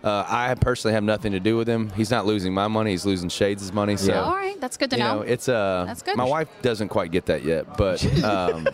uh, 0.04 0.26
I 0.28 0.56
personally 0.56 0.94
have 0.94 1.04
nothing 1.04 1.34
to 1.34 1.40
do 1.40 1.58
with 1.58 1.68
him. 1.68 1.92
He's 1.92 2.10
not 2.10 2.26
losing 2.26 2.54
my 2.54 2.70
money. 2.70 2.92
He's 2.92 3.06
losing 3.06 3.28
Shades' 3.28 3.74
money. 3.74 3.98
So, 3.98 4.14
All 4.14 4.34
right, 4.34 4.60
that's 4.62 4.78
good 4.78 4.90
to 4.92 4.96
you 4.96 5.04
know. 5.04 5.16
know, 5.18 5.22
it's 5.22 5.50
uh, 5.50 5.84
That's 5.86 6.02
good. 6.02 6.16
My 6.16 6.24
wife 6.24 6.48
doesn't 6.62 6.88
quite 6.88 7.12
get 7.12 7.26
that 7.26 7.44
yet, 7.44 7.78
but 7.78 8.04
um, 8.24 8.68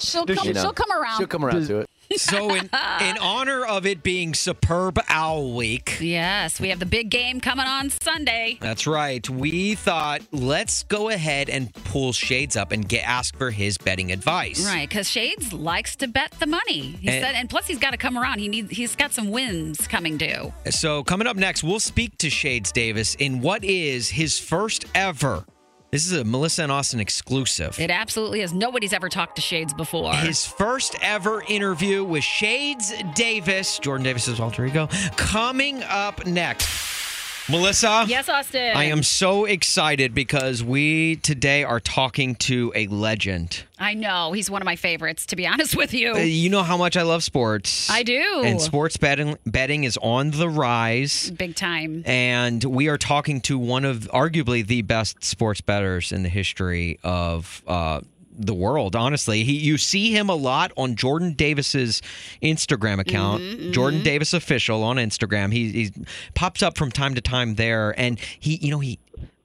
she'll 0.00 0.28
you 0.28 0.52
know, 0.52 0.62
she'll 0.62 0.72
come 0.72 0.90
around. 0.90 1.18
She'll 1.18 1.28
come 1.28 1.44
around 1.44 1.66
to 1.68 1.78
it. 1.78 1.90
So, 2.16 2.54
in, 2.54 2.70
in 3.00 3.18
honor 3.20 3.64
of 3.64 3.84
it 3.86 4.02
being 4.02 4.34
Superb 4.34 4.98
Owl 5.08 5.54
Week, 5.54 5.98
Yes, 6.00 6.60
we 6.60 6.68
have 6.68 6.78
the 6.78 6.86
big 6.86 7.10
game 7.10 7.40
coming 7.40 7.66
on 7.66 7.90
Sunday. 7.90 8.58
that's 8.60 8.86
right. 8.86 9.28
We 9.28 9.74
thought 9.74 10.22
let's 10.32 10.84
go 10.84 11.08
ahead 11.08 11.48
and 11.50 11.72
pull 11.74 12.12
Shades 12.12 12.56
up 12.56 12.72
and 12.72 12.88
get 12.88 13.06
ask 13.06 13.36
for 13.36 13.50
his 13.50 13.76
betting 13.78 14.12
advice. 14.12 14.64
Right, 14.64 14.88
because 14.88 15.08
Shades 15.10 15.52
likes 15.52 15.96
to 15.96 16.08
bet 16.08 16.32
the 16.38 16.46
money. 16.46 16.80
He 17.00 17.08
And- 17.08 17.24
said, 17.24 17.34
and 17.34 17.50
plus 17.50 17.66
he's 17.66 17.78
got 17.78 17.90
to 17.90 17.96
come 17.98 18.16
around. 18.16 18.38
He 18.38 18.48
needs. 18.48 18.70
He's 18.70 18.94
got 18.96 19.12
some 19.12 19.30
wins 19.30 19.86
coming 19.88 20.16
due. 20.16 20.52
So, 20.70 21.02
coming 21.04 21.26
up 21.26 21.36
next, 21.36 21.64
we'll 21.64 21.80
speak 21.80 22.16
to 22.18 22.30
Shades 22.30 22.72
Davis 22.72 23.14
in 23.16 23.40
what 23.40 23.64
is 23.64 24.10
his 24.10 24.38
first 24.38 24.84
ever. 24.94 25.44
This 25.96 26.08
is 26.08 26.12
a 26.12 26.24
Melissa 26.24 26.62
and 26.62 26.70
Austin 26.70 27.00
exclusive. 27.00 27.80
It 27.80 27.90
absolutely 27.90 28.42
is. 28.42 28.52
Nobody's 28.52 28.92
ever 28.92 29.08
talked 29.08 29.36
to 29.36 29.40
Shades 29.40 29.72
before. 29.72 30.12
His 30.12 30.44
first 30.44 30.94
ever 31.00 31.42
interview 31.48 32.04
with 32.04 32.22
Shades 32.22 32.92
Davis, 33.14 33.78
Jordan 33.78 34.04
Davis's 34.04 34.38
alter 34.38 34.66
ego, 34.66 34.90
coming 35.16 35.82
up 35.84 36.26
next. 36.26 36.95
Melissa? 37.48 38.04
yes, 38.08 38.28
Austin. 38.28 38.76
I 38.76 38.84
am 38.84 39.02
so 39.02 39.44
excited 39.44 40.14
because 40.14 40.64
we 40.64 41.16
today 41.16 41.62
are 41.64 41.80
talking 41.80 42.34
to 42.36 42.72
a 42.74 42.86
legend. 42.88 43.64
I 43.78 43.94
know 43.94 44.32
he's 44.32 44.50
one 44.50 44.62
of 44.62 44.66
my 44.66 44.76
favorites. 44.76 45.26
To 45.26 45.36
be 45.36 45.46
honest 45.46 45.76
with 45.76 45.94
you, 45.94 46.14
Uh, 46.14 46.18
You 46.18 46.48
know 46.50 46.62
how 46.62 46.76
much 46.76 46.96
I 46.96 47.02
love 47.02 47.22
sports. 47.22 47.88
I 47.90 48.02
do. 48.02 48.42
And 48.44 48.60
sports 48.60 48.96
betting 48.96 49.36
betting 49.46 49.84
is 49.84 49.96
on 50.02 50.30
the 50.32 50.48
rise. 50.48 51.30
big 51.30 51.54
time. 51.54 52.02
And 52.06 52.62
we 52.64 52.88
are 52.88 52.98
talking 52.98 53.40
to 53.42 53.58
one 53.58 53.84
of 53.84 54.08
arguably 54.12 54.66
the 54.66 54.82
best 54.82 55.22
sports 55.22 55.60
bettors 55.60 56.10
in 56.12 56.22
the 56.22 56.28
history 56.28 56.98
of 57.04 57.62
uh, 57.66 58.00
the 58.38 58.54
world. 58.54 58.94
Honestly, 58.94 59.44
he 59.44 59.52
you 59.52 59.78
see 59.78 60.12
him 60.12 60.28
a 60.28 60.34
lot 60.34 60.72
on 60.76 60.94
Jordan 60.94 61.32
Davis's 61.32 62.02
Instagram 62.42 62.98
account, 62.98 63.42
Mm-hmm, 63.42 63.72
Jordan 63.72 64.02
Davis 64.02 64.32
official 64.32 64.82
on 64.82 64.96
Instagram. 64.96 65.52
He 65.52 65.70
he 65.72 65.92
pops 66.34 66.62
up 66.62 66.76
from 66.76 66.90
time 66.90 67.14
to 67.14 67.20
time 67.20 67.54
there, 67.56 67.98
and 67.98 68.18
he 68.38 68.56
you 68.56 68.70
know 68.70 68.80
he. 68.80 68.98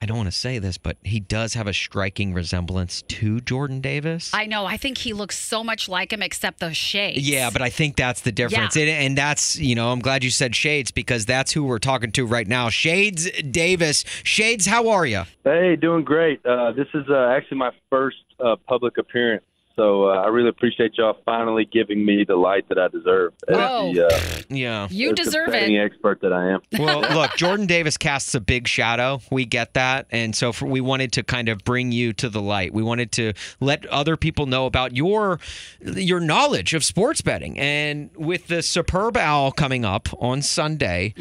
I 0.04 0.08
don't 0.08 0.18
want 0.18 0.28
to 0.28 0.36
say 0.36 0.58
this, 0.58 0.80
but 0.80 0.98
he 1.04 1.20
does 1.20 1.54
have 1.54 1.68
a 1.68 1.74
striking 1.74 2.34
resemblance 2.34 3.04
to 3.04 3.40
Jordan 3.40 3.82
Davis. 3.82 4.32
I 4.34 4.48
know. 4.48 4.66
I 4.66 4.76
think 4.76 4.98
he 4.98 5.14
looks 5.14 5.38
so 5.38 5.64
much 5.64 5.88
like 5.88 6.12
him, 6.12 6.24
except 6.24 6.60
the 6.60 6.74
shades. 6.74 7.30
Yeah, 7.30 7.52
but 7.52 7.62
I 7.62 7.70
think 7.70 7.98
that's 7.98 8.22
the 8.22 8.32
difference. 8.32 8.76
Yeah. 8.76 8.86
And, 8.86 8.92
and 8.92 9.18
that's, 9.18 9.60
you 9.60 9.76
know, 9.76 9.92
I'm 9.92 10.00
glad 10.00 10.24
you 10.24 10.32
said 10.32 10.56
Shades 10.56 10.90
because 10.90 11.28
that's 11.28 11.52
who 11.52 11.66
we're 11.66 11.78
talking 11.78 12.12
to 12.14 12.26
right 12.26 12.48
now. 12.48 12.70
Shades 12.70 13.30
Davis. 13.44 14.04
Shades, 14.24 14.66
how 14.66 14.90
are 14.90 15.06
you? 15.06 15.22
Hey, 15.44 15.76
doing 15.76 16.04
great. 16.04 16.44
Uh, 16.44 16.72
this 16.72 16.88
is 16.96 17.06
uh, 17.08 17.28
actually 17.38 17.60
my 17.60 17.72
first 17.92 18.18
uh, 18.40 18.56
public 18.68 18.98
appearance, 18.98 19.44
so 19.82 20.10
uh, 20.10 20.13
I 20.13 20.28
really 20.28 20.50
appreciate 20.50 20.91
y'all 20.96 21.17
finally 21.26 21.65
giving 21.65 22.06
me 22.06 22.24
the 22.24 22.36
light 22.36 22.70
that 22.70 22.78
I 22.78 22.88
deserve 22.88 23.34
as 23.48 23.56
Whoa. 23.56 23.94
the, 23.94 24.06
uh, 24.06 24.41
Yeah. 24.50 24.88
You 24.91 25.12
as 25.12 25.17
the 25.17 25.24
deserve 25.24 25.48
betting 25.50 25.76
it. 25.76 25.80
expert 25.80 26.22
that 26.22 26.32
I 26.32 26.52
am. 26.52 26.62
Well, 26.78 27.02
look, 27.13 27.32
Jordan 27.36 27.65
Davis 27.65 27.98
casts 27.98 28.36
a 28.36 28.39
big 28.39 28.67
shadow. 28.67 29.22
We 29.32 29.46
get 29.46 29.74
that. 29.74 30.06
And 30.12 30.36
so 30.36 30.52
for, 30.52 30.67
we 30.67 30.82
wanted 30.82 31.13
to 31.13 31.24
kind 31.24 31.50
of 31.50 31.63
bring 31.63 31.91
you 31.91 32.13
to 32.13 32.30
the 32.30 32.41
light. 32.41 32.74
We 32.76 32.84
wanted 32.84 33.12
to 33.13 33.34
let 33.60 33.86
other 33.88 34.17
people 34.17 34.46
know 34.46 34.67
about 34.67 34.96
your 34.96 35.39
your 35.82 36.20
knowledge 36.20 36.76
of 36.76 36.84
sports 36.84 37.22
betting. 37.22 37.58
And 37.58 38.12
with 38.15 38.48
the 38.48 38.62
Superb 38.62 39.17
Owl 39.17 39.52
coming 39.52 39.84
up 39.84 40.10
on 40.22 40.44
Sunday, 40.44 41.15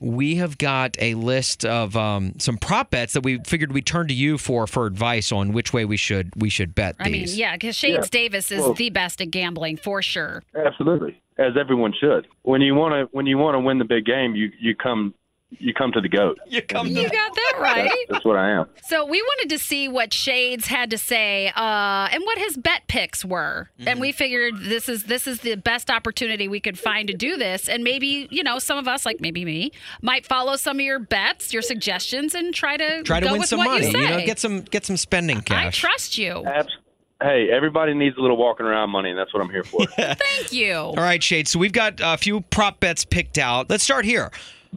we 0.00 0.36
have 0.36 0.58
got 0.58 0.96
a 0.98 1.14
list 1.14 1.64
of 1.64 1.96
um, 1.96 2.34
some 2.38 2.56
prop 2.56 2.90
bets 2.90 3.12
that 3.12 3.22
we 3.22 3.38
figured 3.46 3.70
we'd 3.70 3.86
turn 3.86 4.08
to 4.08 4.14
you 4.14 4.36
for 4.36 4.66
for 4.66 4.86
advice 4.86 5.30
on 5.30 5.52
which 5.52 5.72
way 5.72 5.84
we 5.84 5.96
should 5.96 6.32
we 6.34 6.48
should 6.48 6.74
bet 6.74 6.96
I 6.98 7.08
mean, 7.08 7.26
yeah, 7.28 7.54
because 7.54 7.76
Shades 8.02 8.08
Yeah. 8.12 8.20
Davis 8.20 8.50
is 8.50 8.60
Well- 8.60 8.74
the 8.74 8.90
best 8.90 9.20
at 9.20 9.30
gambling 9.30 9.76
for 9.76 10.02
sure. 10.02 10.42
Absolutely, 10.54 11.20
as 11.38 11.56
everyone 11.58 11.92
should. 11.98 12.26
When 12.42 12.60
you 12.60 12.74
want 12.74 12.92
to, 12.94 13.08
when 13.16 13.26
you 13.26 13.38
want 13.38 13.54
to 13.54 13.60
win 13.60 13.78
the 13.78 13.84
big 13.84 14.04
game, 14.04 14.34
you 14.34 14.50
you 14.60 14.74
come 14.74 15.14
you 15.58 15.74
come 15.74 15.90
to 15.90 16.00
the 16.00 16.08
goat. 16.08 16.38
You 16.46 16.62
come 16.62 16.86
You 16.86 17.02
got 17.10 17.34
that 17.34 17.54
right. 17.58 17.84
That's, 17.90 17.96
that's 18.08 18.24
what 18.24 18.36
I 18.36 18.50
am. 18.52 18.66
So 18.86 19.04
we 19.04 19.20
wanted 19.20 19.48
to 19.50 19.58
see 19.58 19.88
what 19.88 20.12
Shades 20.14 20.68
had 20.68 20.90
to 20.90 20.98
say 20.98 21.48
uh, 21.56 22.08
and 22.12 22.22
what 22.22 22.38
his 22.38 22.56
bet 22.56 22.82
picks 22.86 23.24
were, 23.24 23.68
Mm-hmm. 23.80 23.88
and 23.88 24.00
we 24.00 24.12
figured 24.12 24.54
this 24.60 24.88
is 24.88 25.04
this 25.04 25.26
is 25.26 25.40
the 25.40 25.56
best 25.56 25.90
opportunity 25.90 26.46
we 26.46 26.60
could 26.60 26.78
find 26.78 27.08
to 27.08 27.14
do 27.14 27.36
this. 27.36 27.68
And 27.68 27.82
maybe 27.82 28.28
you 28.30 28.44
know 28.44 28.60
some 28.60 28.78
of 28.78 28.86
us, 28.86 29.04
like 29.04 29.20
maybe 29.20 29.44
me, 29.44 29.72
might 30.02 30.24
follow 30.24 30.54
some 30.54 30.76
of 30.78 30.82
your 30.86 31.00
bets, 31.00 31.52
your 31.52 31.62
suggestions, 31.62 32.34
and 32.36 32.54
try 32.54 32.76
to 32.76 33.02
Try 33.02 33.18
to 33.18 33.26
go 33.26 33.32
win 33.32 33.40
with 33.40 33.48
some 33.48 33.58
money. 33.64 33.86
You, 33.86 33.92
say. 33.92 34.08
know, 34.08 34.24
get 34.24 34.38
some 34.38 34.60
get 34.60 34.84
some 34.86 34.96
spending 34.96 35.40
cash. 35.40 35.66
I 35.84 35.88
trust 35.88 36.16
you. 36.16 36.44
Abs- 36.46 36.76
hey, 37.22 37.50
everybody 37.50 37.94
needs 37.94 38.16
a 38.16 38.20
little 38.20 38.36
walking 38.36 38.66
around 38.66 38.90
money, 38.90 39.10
and 39.10 39.18
that's 39.18 39.32
what 39.32 39.42
I'm 39.42 39.50
here 39.50 39.64
for. 39.64 39.84
Thank 39.96 40.52
you. 40.52 40.74
All 40.74 40.94
right, 40.94 41.22
Shade. 41.22 41.48
So 41.48 41.58
we've 41.58 41.72
got 41.72 42.00
a 42.02 42.16
few 42.16 42.40
prop 42.40 42.80
bets 42.80 43.04
picked 43.04 43.38
out. 43.38 43.70
Let's 43.70 43.84
start 43.84 44.04
here. 44.04 44.30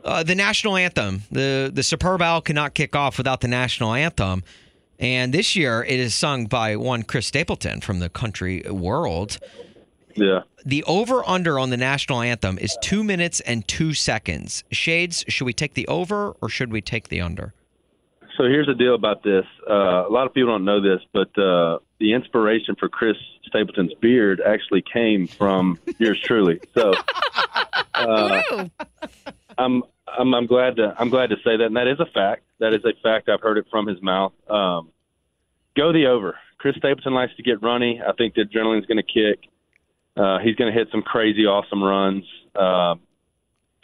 Uh, 0.03 0.23
the 0.23 0.35
national 0.35 0.75
anthem. 0.75 1.23
The 1.31 1.71
the 1.73 1.83
Superb 1.83 2.21
Owl 2.21 2.41
cannot 2.41 2.73
kick 2.73 2.95
off 2.95 3.17
without 3.17 3.41
the 3.41 3.47
national 3.47 3.93
anthem. 3.93 4.43
And 4.99 5.33
this 5.33 5.55
year 5.55 5.83
it 5.83 5.99
is 5.99 6.15
sung 6.15 6.45
by 6.45 6.75
one 6.75 7.03
Chris 7.03 7.27
Stapleton 7.27 7.81
from 7.81 7.99
the 7.99 8.09
country 8.09 8.61
world. 8.69 9.39
Yeah. 10.15 10.41
The 10.65 10.83
over 10.85 11.27
under 11.27 11.59
on 11.59 11.69
the 11.71 11.77
national 11.77 12.21
anthem 12.21 12.57
is 12.57 12.77
two 12.81 13.03
minutes 13.03 13.39
and 13.41 13.67
two 13.67 13.93
seconds. 13.93 14.63
Shades, 14.71 15.25
should 15.27 15.45
we 15.45 15.53
take 15.53 15.73
the 15.73 15.87
over 15.87 16.31
or 16.41 16.49
should 16.49 16.71
we 16.71 16.81
take 16.81 17.09
the 17.09 17.21
under? 17.21 17.53
So 18.37 18.45
here's 18.45 18.67
the 18.67 18.73
deal 18.73 18.95
about 18.95 19.23
this. 19.23 19.45
Uh, 19.69 20.07
a 20.07 20.09
lot 20.09 20.25
of 20.25 20.33
people 20.33 20.51
don't 20.51 20.65
know 20.65 20.81
this, 20.81 21.01
but 21.13 21.37
uh, 21.37 21.79
the 21.99 22.13
inspiration 22.13 22.75
for 22.79 22.89
Chris 22.89 23.15
Stapleton's 23.45 23.93
beard 23.95 24.41
actually 24.41 24.81
came 24.81 25.27
from 25.27 25.79
yours 25.99 26.19
truly. 26.19 26.59
So 26.73 26.93
uh, 27.93 28.67
I'm, 29.57 29.83
I'm 30.07 30.33
I'm 30.33 30.45
glad 30.47 30.77
to 30.77 30.95
I'm 30.97 31.09
glad 31.09 31.29
to 31.29 31.35
say 31.37 31.57
that, 31.57 31.65
and 31.65 31.75
that 31.75 31.87
is 31.87 31.99
a 31.99 32.07
fact. 32.07 32.43
That 32.59 32.73
is 32.73 32.83
a 32.85 32.93
fact. 33.03 33.29
I've 33.29 33.41
heard 33.41 33.57
it 33.57 33.65
from 33.69 33.87
his 33.87 34.01
mouth. 34.01 34.33
Um, 34.49 34.89
go 35.75 35.93
the 35.93 36.07
over. 36.07 36.37
Chris 36.57 36.75
Stapleton 36.77 37.13
likes 37.13 37.35
to 37.35 37.43
get 37.43 37.61
runny. 37.61 38.01
I 38.01 38.13
think 38.13 38.35
the 38.35 38.45
adrenaline's 38.45 38.85
going 38.85 38.97
to 38.97 39.03
kick. 39.03 39.49
Uh, 40.15 40.39
he's 40.39 40.55
going 40.55 40.71
to 40.71 40.77
hit 40.77 40.87
some 40.91 41.01
crazy, 41.01 41.45
awesome 41.45 41.83
runs. 41.83 42.23
Uh, 42.55 42.95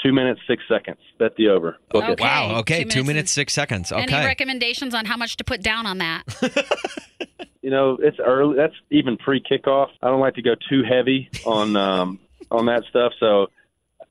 two 0.01 0.12
minutes, 0.13 0.41
six 0.47 0.63
seconds. 0.67 0.97
Bet 1.17 1.35
the 1.35 1.49
over. 1.49 1.77
Book 1.91 2.03
it. 2.03 2.09
Okay. 2.12 2.23
Wow. 2.23 2.59
Okay. 2.59 2.83
Two 2.83 2.89
Two 2.89 2.99
minutes 2.99 3.07
minutes, 3.07 3.31
six 3.31 3.53
seconds. 3.53 3.91
Okay. 3.91 4.01
Any 4.01 4.25
recommendations 4.25 4.93
on 4.93 5.05
how 5.05 5.17
much 5.17 5.38
to 5.38 5.43
put 5.43 5.62
down 5.62 5.85
on 5.85 5.99
that? 5.99 6.23
you 7.62 7.69
know, 7.69 7.97
it's 8.01 8.17
early. 8.19 8.55
That's 8.55 8.73
even 8.89 9.17
pre 9.17 9.41
kickoff. 9.41 9.89
I 10.01 10.07
don't 10.07 10.19
like 10.21 10.35
to 10.35 10.41
go 10.41 10.55
too 10.69 10.83
heavy 10.83 11.29
on 11.45 11.75
um, 11.75 12.19
on 12.51 12.65
that 12.67 12.83
stuff, 12.89 13.13
so 13.19 13.47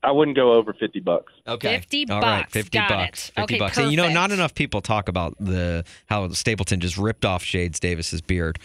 I 0.03 0.11
wouldn't 0.11 0.37
go 0.37 0.53
over 0.53 0.73
fifty 0.73 0.99
bucks. 0.99 1.33
Okay. 1.47 1.77
50 1.79 2.09
All 2.09 2.21
right, 2.21 2.41
bucks. 2.43 2.53
50 2.53 2.77
Got 2.77 2.89
bucks. 2.89 3.29
it. 3.29 3.35
50 3.35 3.41
Okay, 3.41 3.59
bucks. 3.59 3.77
And 3.77 3.91
you 3.91 3.97
know, 3.97 4.09
not 4.09 4.31
enough 4.31 4.53
people 4.53 4.81
talk 4.81 5.09
about 5.09 5.35
the 5.39 5.83
how 6.07 6.29
Stapleton 6.29 6.79
just 6.79 6.97
ripped 6.97 7.25
off 7.25 7.43
Shades 7.43 7.79
Davis's 7.79 8.21
beard. 8.21 8.59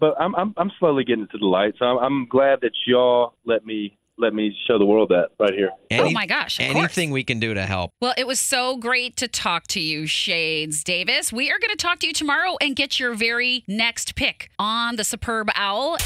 But 0.00 0.14
I'm 0.20 0.34
I'm, 0.36 0.54
I'm 0.56 0.70
slowly 0.78 1.04
getting 1.04 1.26
to 1.28 1.38
the 1.38 1.46
light, 1.46 1.74
so 1.78 1.84
I'm, 1.84 1.98
I'm 1.98 2.26
glad 2.26 2.60
that 2.60 2.70
y'all 2.86 3.34
let 3.44 3.66
me 3.66 3.97
let 4.18 4.34
me 4.34 4.54
show 4.66 4.78
the 4.78 4.84
world 4.84 5.10
that 5.10 5.28
right 5.38 5.54
here. 5.54 5.70
oh 5.92 6.10
my 6.10 6.26
gosh. 6.26 6.58
Of 6.58 6.66
course. 6.66 6.76
Anything 6.76 7.10
we 7.10 7.24
can 7.24 7.40
do 7.40 7.54
to 7.54 7.64
help. 7.64 7.92
Well, 8.00 8.14
it 8.18 8.26
was 8.26 8.40
so 8.40 8.76
great 8.76 9.16
to 9.16 9.28
talk 9.28 9.66
to 9.68 9.80
you, 9.80 10.06
Shades 10.06 10.82
Davis. 10.84 11.32
We 11.32 11.50
are 11.50 11.58
going 11.58 11.70
to 11.70 11.76
talk 11.76 12.00
to 12.00 12.06
you 12.06 12.12
tomorrow 12.12 12.56
and 12.60 12.74
get 12.74 12.98
your 12.98 13.14
very 13.14 13.64
next 13.68 14.14
pick 14.14 14.50
on 14.58 14.96
the 14.96 15.04
Superb 15.04 15.48
Owl. 15.54 15.98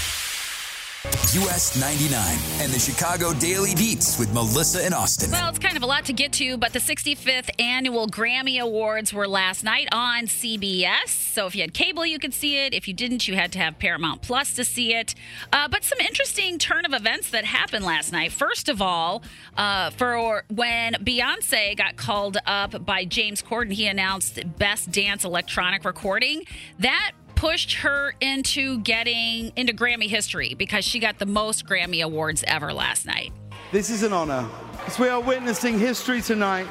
US 1.05 1.81
99 1.81 2.21
and 2.61 2.73
the 2.73 2.79
Chicago 2.79 3.35
Daily 3.35 3.75
Beats 3.75 4.21
with 4.21 4.33
Melissa 4.33 4.85
and 4.85 4.95
Austin. 4.95 5.33
Well, 5.33 5.49
it's 5.49 5.59
kind 5.59 5.77
of 5.77 5.83
a 5.83 5.87
lot 5.87 6.05
to 6.05 6.13
get 6.13 6.33
to, 6.35 6.57
but 6.57 6.73
the 6.73 6.79
65th 6.79 7.51
annual 7.59 8.07
Grammy 8.07 8.61
Awards 8.61 9.13
were 9.13 9.27
last 9.27 9.65
night 9.65 9.89
on 9.91 10.27
CBS. 10.27 11.09
So 11.09 11.49
if 11.49 11.57
you 11.57 11.63
had 11.63 11.75
cable, 11.75 12.07
you 12.07 12.21
could 12.21 12.33
see 12.33 12.59
it. 12.65 12.73
If 12.73 12.87
you 12.87 12.95
didn't, 12.95 13.27
you 13.27 13.35
had 13.35 13.51
to 13.53 13.59
have 13.59 13.81
Paramount 13.81 14.23
Plus 14.23 14.55
to 14.55 14.65
see 14.65 14.95
it. 14.95 15.17
Uh, 15.53 15.67
but 15.67 15.83
some 15.83 15.99
interesting 15.99 16.57
turn 16.57 16.85
of 16.85 16.93
events 16.93 17.31
that 17.31 17.47
happened 17.47 17.85
last 17.85 18.13
night. 18.13 18.31
First 18.31 18.69
of 18.69 18.81
all, 18.81 19.25
uh, 19.57 19.91
for 19.91 20.45
when 20.55 20.95
Beyonce 20.95 21.77
got 21.77 21.97
called 21.97 22.39
up 22.47 22.87
by 22.87 23.05
James 23.07 23.43
Corden, 23.43 23.73
he 23.73 23.89
announced 23.89 24.39
Best 24.57 24.93
Dance 24.93 25.25
Electronic 25.25 25.85
Recording. 25.85 26.45
That 26.79 27.13
pushed 27.43 27.73
her 27.73 28.15
into 28.21 28.79
getting 28.83 29.53
into 29.57 29.73
Grammy 29.73 30.09
history 30.09 30.55
because 30.55 30.85
she 30.85 31.01
got 31.01 31.19
the 31.19 31.27
most 31.27 31.67
Grammy 31.67 32.01
awards 32.01 32.45
ever 32.47 32.73
last 32.73 33.05
night. 33.05 33.33
This 33.73 33.91
is 33.91 34.05
an 34.05 34.13
honor 34.13 34.49
because 34.71 34.97
we 34.97 35.09
are 35.09 35.21
witnessing 35.21 35.77
history 35.77 36.23
tonight. 36.23 36.69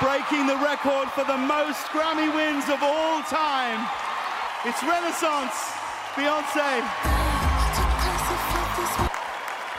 Breaking 0.00 0.46
the 0.46 0.56
record 0.56 1.10
for 1.10 1.24
the 1.24 1.36
most 1.36 1.84
Grammy 1.92 2.34
wins 2.34 2.64
of 2.70 2.82
all 2.82 3.20
time. 3.24 3.86
It's 4.64 4.82
Renaissance, 4.82 5.52
Beyonce. 6.14 6.80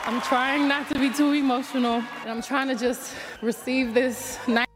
I'm 0.06 0.20
trying 0.20 0.68
not 0.68 0.88
to 0.90 1.00
be 1.00 1.10
too 1.10 1.32
emotional. 1.32 2.00
I'm 2.26 2.42
trying 2.42 2.68
to 2.68 2.76
just 2.76 3.16
receive 3.42 3.92
this 3.92 4.38
night. 4.46 4.71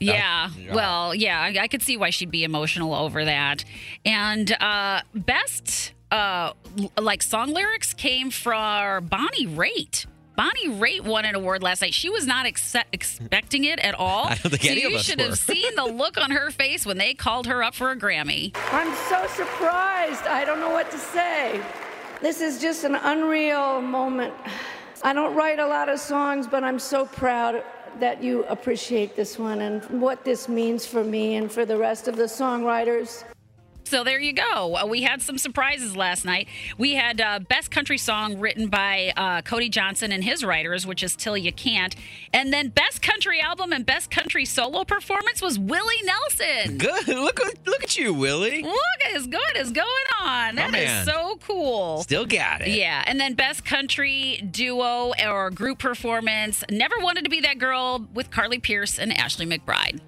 Yeah. 0.00 0.50
Well, 0.72 1.14
yeah, 1.14 1.40
I, 1.40 1.56
I 1.62 1.68
could 1.68 1.82
see 1.82 1.96
why 1.96 2.10
she'd 2.10 2.30
be 2.30 2.44
emotional 2.44 2.94
over 2.94 3.24
that. 3.24 3.64
And 4.04 4.50
uh, 4.60 5.02
best 5.14 5.92
uh, 6.10 6.52
l- 6.78 6.92
like 6.98 7.22
song 7.22 7.50
lyrics 7.52 7.94
came 7.94 8.30
from 8.30 9.06
Bonnie 9.06 9.46
Raitt. 9.46 10.06
Bonnie 10.34 10.68
Raitt 10.70 11.02
won 11.02 11.24
an 11.26 11.34
award 11.34 11.62
last 11.62 11.82
night. 11.82 11.92
She 11.94 12.08
was 12.08 12.26
not 12.26 12.46
ex- 12.46 12.74
expecting 12.92 13.64
it 13.64 13.78
at 13.80 13.94
all. 13.94 14.24
I 14.28 14.34
don't 14.36 14.50
think 14.50 14.62
so 14.62 14.70
any 14.70 14.80
you 14.80 14.88
of 14.88 14.94
us 14.94 15.04
should 15.04 15.20
were. 15.20 15.26
have 15.26 15.38
seen 15.38 15.74
the 15.76 15.84
look 15.84 16.16
on 16.18 16.30
her 16.30 16.50
face 16.50 16.86
when 16.86 16.96
they 16.98 17.12
called 17.14 17.46
her 17.46 17.62
up 17.62 17.74
for 17.74 17.90
a 17.90 17.96
Grammy. 17.96 18.56
I'm 18.72 18.92
so 19.08 19.26
surprised. 19.34 20.22
I 20.26 20.44
don't 20.44 20.58
know 20.58 20.70
what 20.70 20.90
to 20.90 20.98
say. 20.98 21.62
This 22.22 22.40
is 22.40 22.60
just 22.60 22.84
an 22.84 22.94
unreal 22.94 23.80
moment. 23.82 24.32
I 25.04 25.12
don't 25.12 25.34
write 25.34 25.58
a 25.58 25.66
lot 25.66 25.88
of 25.88 25.98
songs, 25.98 26.46
but 26.46 26.62
I'm 26.64 26.78
so 26.78 27.04
proud 27.04 27.62
that 28.00 28.22
you 28.22 28.44
appreciate 28.44 29.16
this 29.16 29.38
one 29.38 29.60
and 29.60 29.82
what 30.00 30.24
this 30.24 30.48
means 30.48 30.86
for 30.86 31.04
me 31.04 31.36
and 31.36 31.50
for 31.50 31.64
the 31.64 31.76
rest 31.76 32.08
of 32.08 32.16
the 32.16 32.24
songwriters. 32.24 33.24
So 33.92 34.04
there 34.04 34.18
you 34.18 34.32
go. 34.32 34.74
Uh, 34.74 34.86
we 34.86 35.02
had 35.02 35.20
some 35.20 35.36
surprises 35.36 35.94
last 35.94 36.24
night. 36.24 36.48
We 36.78 36.94
had 36.94 37.20
uh, 37.20 37.40
Best 37.40 37.70
Country 37.70 37.98
Song 37.98 38.40
written 38.40 38.68
by 38.68 39.12
uh, 39.18 39.42
Cody 39.42 39.68
Johnson 39.68 40.12
and 40.12 40.24
his 40.24 40.42
writers, 40.42 40.86
which 40.86 41.02
is 41.02 41.14
Till 41.14 41.36
You 41.36 41.52
Can't. 41.52 41.94
And 42.32 42.54
then 42.54 42.70
Best 42.70 43.02
Country 43.02 43.38
Album 43.42 43.70
and 43.70 43.84
Best 43.84 44.10
Country 44.10 44.46
Solo 44.46 44.84
Performance 44.84 45.42
was 45.42 45.58
Willie 45.58 46.02
Nelson. 46.04 46.78
Good. 46.78 47.06
Look, 47.06 47.38
look 47.66 47.82
at 47.82 47.98
you, 47.98 48.14
Willie. 48.14 48.62
Look 48.62 49.14
as 49.14 49.26
good 49.26 49.56
is 49.56 49.70
going 49.70 49.86
on. 50.22 50.54
That 50.54 50.70
man. 50.70 51.00
is 51.02 51.12
so 51.12 51.38
cool. 51.46 52.02
Still 52.02 52.24
got 52.24 52.62
it. 52.62 52.68
Yeah, 52.68 53.04
and 53.06 53.20
then 53.20 53.34
best 53.34 53.62
country 53.62 54.38
duo 54.50 55.12
or 55.22 55.50
group 55.50 55.80
performance. 55.80 56.64
Never 56.70 56.94
wanted 56.98 57.24
to 57.24 57.30
be 57.30 57.42
that 57.42 57.58
girl 57.58 58.08
with 58.14 58.30
Carly 58.30 58.58
Pearce 58.58 58.98
and 58.98 59.14
Ashley 59.14 59.44
McBryde. 59.44 60.00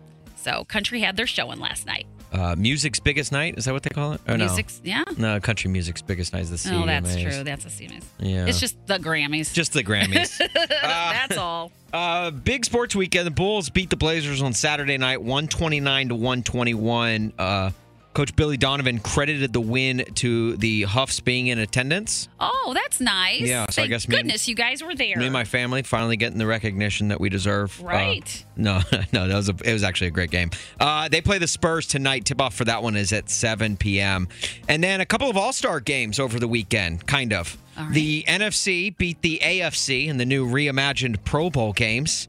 So 0.44 0.64
country 0.64 1.00
had 1.00 1.16
their 1.16 1.26
showing 1.26 1.59
last 1.59 1.87
night. 1.87 2.07
Uh, 2.30 2.54
music's 2.59 3.00
biggest 3.00 3.33
night. 3.33 3.54
Is 3.57 3.64
that 3.64 3.72
what 3.72 3.83
they 3.83 3.90
call 3.90 4.12
it? 4.12 4.20
Or 4.28 4.37
no? 4.37 4.44
Music's- 4.46 4.80
yeah. 4.85 5.04
No, 5.16 5.40
country 5.40 5.70
music's 5.70 6.02
biggest 6.02 6.33
night 6.35 6.42
is 6.42 6.50
the 6.50 6.57
CMAs. 6.57 6.83
Oh, 6.83 6.87
that's 6.87 7.14
true. 7.16 7.44
That's 7.44 7.64
a 7.64 7.68
CMAs. 7.68 8.02
Yeah. 8.18 8.46
It's 8.46 8.61
just 8.61 8.76
the 8.87 8.98
Grammys. 8.98 9.54
Just 9.54 9.72
the 9.72 9.83
Grammys. 9.83 10.37
that's 10.83 11.38
all. 11.38 11.72
Uh, 11.92 12.30
big 12.30 12.64
sports 12.64 12.94
weekend. 12.94 13.26
The 13.26 13.30
Bulls 13.30 13.70
beat 13.70 13.88
the 13.88 13.96
Blazers 13.96 14.42
on 14.42 14.52
Saturday 14.52 14.98
night, 14.98 15.22
129 15.22 16.09
to 16.09 16.14
121. 16.14 17.33
Uh, 17.38 17.70
Coach 18.14 18.35
Billy 18.37 18.57
Donovan 18.57 19.00
credited 19.00 19.53
the 19.53 19.61
win 19.61 20.05
to 20.14 20.57
the 20.57 20.83
Huffs 20.83 21.18
being 21.20 21.48
in 21.48 21.59
attendance. 21.59 22.29
Oh, 22.38 22.70
that's 22.72 23.00
nice. 23.00 23.40
Yeah, 23.40 23.66
so 23.68 23.83
I 23.83 23.83
Thank 23.83 23.90
guess 23.90 24.09
me 24.09 24.16
goodness 24.16 24.46
you 24.48 24.55
guys 24.55 24.83
were 24.85 24.94
there. 24.94 25.16
Me 25.16 25.24
and 25.24 25.33
my 25.33 25.42
family 25.44 25.83
finally 25.83 26.16
getting 26.16 26.38
the 26.38 26.46
recognition 26.46 27.09
that 27.09 27.20
we 27.20 27.29
deserve. 27.29 27.81
Uh, 27.83 27.87
Right. 27.87 28.44
no, 28.57 28.81
no, 29.12 29.27
that 29.27 29.35
was 29.35 29.48
a, 29.48 29.55
it 29.64 29.72
was 29.72 29.83
actually 29.83 30.07
a 30.07 30.12
great 30.12 30.31
game. 30.31 30.50
Uh, 30.79 31.09
they 31.09 31.20
play 31.20 31.38
the 31.38 31.48
Spurs 31.48 31.87
tonight. 31.88 32.24
Tip 32.24 32.40
off 32.40 32.55
for 32.55 32.64
that 32.66 32.83
one 32.83 32.96
is 32.96 33.12
at 33.12 33.29
7 33.29 33.77
p.m. 33.77 34.29
And 34.68 34.83
then 34.83 35.00
a 35.00 35.07
couple 35.07 35.29
of 35.29 35.37
All 35.37 35.53
Star 35.53 35.81
games 35.81 36.20
over 36.20 36.38
the 36.38 36.48
weekend, 36.48 37.07
kind 37.07 37.33
of. 37.33 37.57
The 37.90 38.22
NFC 38.29 38.96
beat 38.96 39.20
the 39.22 39.40
AFC 39.42 40.07
in 40.07 40.16
the 40.18 40.24
new 40.24 40.46
reimagined 40.46 41.24
Pro 41.24 41.50
Bowl 41.50 41.72
games. 41.72 42.29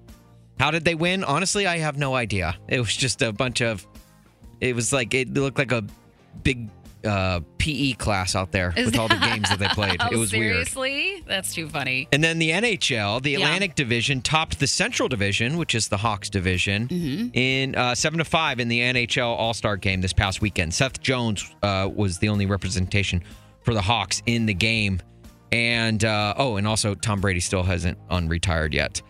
How 0.60 0.72
did 0.72 0.84
they 0.86 0.96
win? 0.96 1.24
Honestly, 1.24 1.68
I 1.68 1.78
have 1.78 1.98
no 1.98 2.16
idea. 2.16 2.56
It 2.68 2.80
was 2.80 2.96
just 2.96 3.22
a 3.22 3.32
bunch 3.32 3.62
of. 3.62 3.86
It 4.62 4.76
was 4.76 4.92
like 4.94 5.14
it 5.14 5.34
looked 5.34 5.58
like 5.58 5.72
a 5.72 5.84
big 6.44 6.70
uh, 7.06 7.40
PE 7.60 7.94
class 7.94 8.36
out 8.36 8.52
there 8.52 8.74
Is 8.76 8.88
with 8.88 8.98
all 8.98 9.08
the 9.08 9.16
games 9.18 9.48
that 9.50 9.60
they 9.60 9.68
played. 9.68 9.98
Oh, 10.02 10.08
it 10.12 10.18
was 10.18 10.32
weird. 10.34 10.54
seriously? 10.68 11.24
That's 11.28 11.54
too 11.54 11.70
funny. 11.70 12.08
And 12.12 12.24
then 12.24 12.40
the 12.40 12.50
NHL, 12.50 13.22
the 13.22 13.32
Yeah. 13.32 13.38
Atlantic 13.40 13.76
Division, 13.76 14.22
topped 14.22 14.60
the 14.60 14.66
Central 14.66 15.08
Division, 15.08 15.58
which 15.58 15.76
is 15.76 15.88
the 15.88 15.98
Hawks 15.98 16.30
division, 16.32 16.88
Mm-hmm. 16.88 17.28
in 17.34 17.76
uh, 17.76 17.94
seven 17.94 18.18
to 18.18 18.26
five 18.26 18.60
in 18.60 18.70
the 18.70 18.80
NHL 18.80 19.28
All 19.28 19.54
Star 19.54 19.78
game 19.78 20.02
this 20.02 20.14
past 20.14 20.42
weekend. 20.42 20.74
Seth 20.74 21.00
Jones 21.00 21.54
uh, 21.62 21.88
was 21.94 22.18
the 22.18 22.30
only 22.30 22.48
representation 22.48 23.22
for 23.62 23.74
the 23.76 23.82
Hawks 23.84 24.24
in 24.26 24.48
the 24.48 24.54
game, 24.56 25.00
and 25.52 26.04
uh, 26.04 26.34
oh, 26.38 26.58
and 26.58 26.68
also 26.68 26.96
Tom 26.96 27.22
Brady 27.22 27.40
still 27.40 27.64
hasn't 27.64 27.98
unretired 28.10 28.74
yet. 28.74 29.02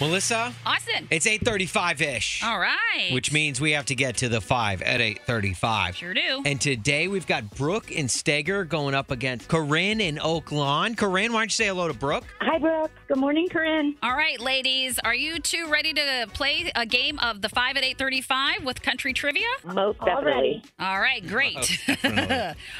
Melissa, 0.00 0.52
Austin. 0.64 1.08
it's 1.10 1.26
eight 1.26 1.44
thirty-five 1.44 2.00
ish. 2.00 2.42
All 2.44 2.58
right. 2.58 3.10
Which 3.12 3.32
means 3.32 3.60
we 3.60 3.72
have 3.72 3.86
to 3.86 3.94
get 3.94 4.16
to 4.18 4.28
the 4.28 4.40
five 4.40 4.80
at 4.82 5.00
835. 5.00 5.96
Sure 5.96 6.14
do. 6.14 6.42
And 6.44 6.60
today 6.60 7.06
we've 7.08 7.26
got 7.26 7.50
Brooke 7.50 7.90
and 7.94 8.10
Steger 8.10 8.64
going 8.64 8.94
up 8.94 9.10
against 9.10 9.48
Corinne 9.48 10.00
in 10.00 10.18
Oak 10.20 10.50
Lawn. 10.52 10.94
Corinne, 10.94 11.32
why 11.32 11.40
don't 11.40 11.46
you 11.46 11.50
say 11.50 11.66
hello 11.66 11.88
to 11.88 11.94
Brooke? 11.94 12.24
Hi, 12.40 12.58
Brooke. 12.58 12.90
Good 13.08 13.18
morning, 13.18 13.48
Corinne. 13.48 13.94
All 14.02 14.14
right, 14.16 14.40
ladies. 14.40 14.98
Are 15.04 15.14
you 15.14 15.38
two 15.38 15.66
ready 15.68 15.92
to 15.92 16.26
play 16.32 16.70
a 16.74 16.86
game 16.86 17.18
of 17.20 17.40
the 17.42 17.48
5 17.48 17.76
at 17.76 17.84
835 17.84 18.64
with 18.64 18.82
country 18.82 19.12
trivia? 19.12 19.46
Most 19.64 19.98
definitely. 20.04 20.62
All 20.80 21.00
right, 21.00 21.26
great. 21.26 21.78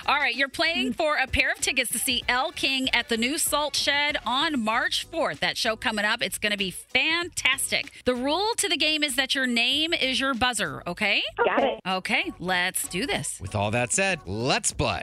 All 0.06 0.16
right, 0.16 0.34
you're 0.34 0.48
playing 0.48 0.92
for 0.94 1.16
a 1.16 1.26
pair 1.26 1.52
of 1.52 1.58
tickets 1.60 1.90
to 1.92 1.98
see 1.98 2.22
Elle 2.28 2.52
King 2.52 2.88
at 2.94 3.08
the 3.08 3.16
new 3.16 3.38
Salt 3.38 3.76
Shed 3.76 4.16
on 4.26 4.60
March 4.62 5.08
4th. 5.10 5.38
That 5.40 5.56
show 5.56 5.76
coming 5.76 6.04
up. 6.04 6.22
It's 6.22 6.38
going 6.38 6.52
to 6.52 6.58
be 6.58 6.70
fantastic. 6.70 7.07
The 8.08 8.14
rule 8.14 8.54
to 8.56 8.70
the 8.70 8.76
game 8.78 9.04
is 9.04 9.16
that 9.16 9.34
your 9.34 9.46
name 9.46 9.92
is 9.92 10.18
your 10.18 10.32
buzzer, 10.32 10.82
okay? 10.86 11.20
Got 11.36 11.62
it. 11.62 11.78
Okay, 11.86 12.32
let's 12.38 12.88
do 12.88 13.06
this. 13.06 13.38
With 13.38 13.54
all 13.54 13.70
that 13.72 13.92
said, 13.92 14.20
let's 14.24 14.72
play. 14.72 15.02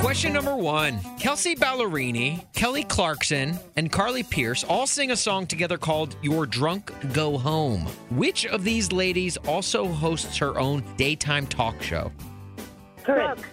Question 0.00 0.32
number 0.32 0.56
one 0.56 0.98
Kelsea 1.20 1.54
Ballerini, 1.54 2.44
Kelly 2.54 2.82
Clarkson, 2.82 3.56
and 3.76 3.92
Carly 3.92 4.24
Pearce 4.24 4.64
all 4.64 4.88
sing 4.88 5.12
a 5.12 5.16
song 5.16 5.46
together 5.46 5.78
called 5.78 6.16
You're 6.22 6.46
Drunk 6.46 6.92
Go 7.12 7.38
Home. 7.38 7.82
Which 8.10 8.46
of 8.46 8.64
these 8.64 8.90
ladies 8.90 9.36
also 9.36 9.86
hosts 9.86 10.36
her 10.38 10.58
own 10.58 10.82
daytime 10.96 11.46
talk 11.46 11.80
show? 11.80 12.10
Correct. 13.04 13.44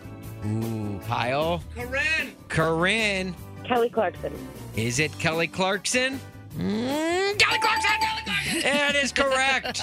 Ooh, 0.46 1.00
Kyle. 1.08 1.62
Corinne. 1.76 2.36
Corinne. 2.48 3.36
Kelly 3.66 3.90
Clarkson. 3.90 4.34
Is 4.76 5.00
it 5.00 5.18
Kelly 5.20 5.48
Clarkson? 5.48 6.20
Mm, 6.58 7.38
Kelly 7.38 7.60
Clarkson! 7.60 7.92
Kelly 8.02 8.22
Clarkson. 8.26 8.62
That 8.62 8.96
is 8.96 9.12
correct. 9.12 9.82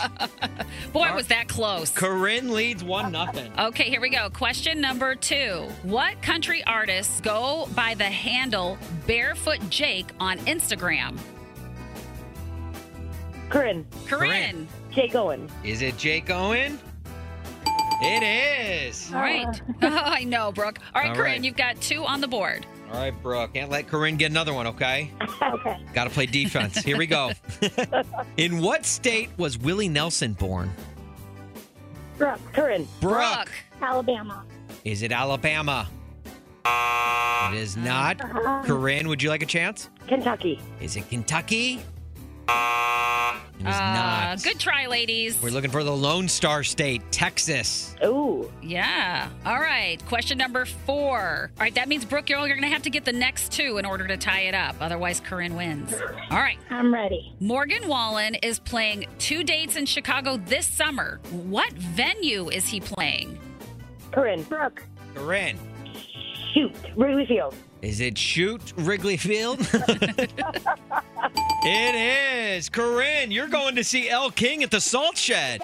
Boy, 0.92 1.14
was 1.14 1.28
that 1.28 1.48
close. 1.48 1.90
Corinne 1.90 2.52
leads 2.52 2.82
one 2.82 3.12
nothing. 3.12 3.52
Okay, 3.58 3.84
here 3.84 4.00
we 4.00 4.08
go. 4.10 4.28
Question 4.30 4.80
number 4.80 5.14
two. 5.14 5.68
What 5.82 6.20
country 6.22 6.64
artists 6.66 7.20
go 7.20 7.68
by 7.74 7.94
the 7.94 8.04
handle 8.04 8.76
Barefoot 9.06 9.60
Jake 9.70 10.06
on 10.18 10.38
Instagram? 10.40 11.18
Corinne. 13.48 13.86
Corinne. 14.06 14.66
Jake 14.90 15.14
Owen. 15.14 15.48
Is 15.62 15.82
it 15.82 15.96
Jake 15.96 16.30
Owen? 16.30 16.80
It 18.02 18.22
is. 18.22 19.10
All 19.12 19.20
right. 19.20 19.60
I 19.82 20.24
know, 20.24 20.52
Brooke. 20.52 20.78
All 20.94 21.00
right, 21.00 21.10
All 21.10 21.16
Corinne, 21.16 21.32
right. 21.32 21.44
you've 21.44 21.56
got 21.56 21.80
two 21.80 22.04
on 22.04 22.20
the 22.20 22.28
board. 22.28 22.66
All 22.92 23.00
right, 23.00 23.22
Brooke. 23.22 23.54
Can't 23.54 23.70
let 23.70 23.88
Corinne 23.88 24.16
get 24.16 24.30
another 24.30 24.52
one, 24.54 24.66
okay? 24.68 25.10
okay. 25.42 25.80
Got 25.92 26.04
to 26.04 26.10
play 26.10 26.26
defense. 26.26 26.78
Here 26.78 26.96
we 26.96 27.06
go. 27.06 27.32
In 28.36 28.60
what 28.60 28.84
state 28.86 29.30
was 29.38 29.58
Willie 29.58 29.88
Nelson 29.88 30.34
born? 30.34 30.70
Brooke. 32.16 32.40
Corinne. 32.52 32.86
Brooke. 33.00 33.50
Alabama. 33.82 34.44
Is 34.84 35.02
it 35.02 35.10
Alabama? 35.10 35.88
It 36.64 37.54
is 37.54 37.76
not. 37.76 38.20
Uh-huh. 38.20 38.62
Corinne, 38.64 39.08
would 39.08 39.22
you 39.22 39.28
like 39.30 39.42
a 39.42 39.46
chance? 39.46 39.88
Kentucky. 40.06 40.60
Is 40.80 40.96
it 40.96 41.08
Kentucky? 41.08 41.80
It 42.48 43.66
is 43.66 43.74
uh, 43.74 43.78
not. 43.80 44.42
good 44.42 44.60
try, 44.60 44.86
ladies. 44.86 45.40
We're 45.42 45.50
looking 45.50 45.70
for 45.70 45.82
the 45.82 45.94
Lone 45.96 46.28
Star 46.28 46.62
State, 46.62 47.02
Texas. 47.10 47.96
Oh. 48.02 48.50
Yeah. 48.62 49.28
All 49.44 49.58
right. 49.58 50.04
Question 50.06 50.38
number 50.38 50.64
four. 50.64 51.50
All 51.58 51.64
right. 51.64 51.74
That 51.74 51.88
means, 51.88 52.04
Brooke, 52.04 52.28
you're, 52.28 52.38
you're 52.40 52.56
going 52.56 52.62
to 52.62 52.68
have 52.68 52.82
to 52.82 52.90
get 52.90 53.04
the 53.04 53.12
next 53.12 53.52
two 53.52 53.78
in 53.78 53.84
order 53.84 54.06
to 54.06 54.16
tie 54.16 54.42
it 54.42 54.54
up. 54.54 54.76
Otherwise, 54.80 55.20
Corinne 55.20 55.56
wins. 55.56 55.92
All 56.30 56.38
right. 56.38 56.58
I'm 56.70 56.92
ready. 56.92 57.34
Morgan 57.40 57.88
Wallen 57.88 58.34
is 58.36 58.58
playing 58.58 59.06
two 59.18 59.42
dates 59.42 59.76
in 59.76 59.86
Chicago 59.86 60.36
this 60.36 60.66
summer. 60.66 61.20
What 61.30 61.72
venue 61.72 62.50
is 62.50 62.68
he 62.68 62.80
playing? 62.80 63.38
Corinne. 64.12 64.42
Brooke. 64.44 64.82
Corinne. 65.14 65.58
Shoot. 66.52 66.74
Wrigley 66.94 67.26
Field. 67.26 67.54
Is 67.82 68.00
it 68.00 68.16
shoot 68.18 68.72
Wrigley 68.76 69.16
Field? 69.16 69.60
it 71.62 71.94
is. 71.94 72.68
Corinne, 72.68 73.30
you're 73.30 73.48
going 73.48 73.76
to 73.76 73.84
see 73.84 74.08
Elle 74.08 74.30
King 74.30 74.62
at 74.62 74.70
the 74.70 74.80
Salt 74.80 75.16
Shed. 75.16 75.60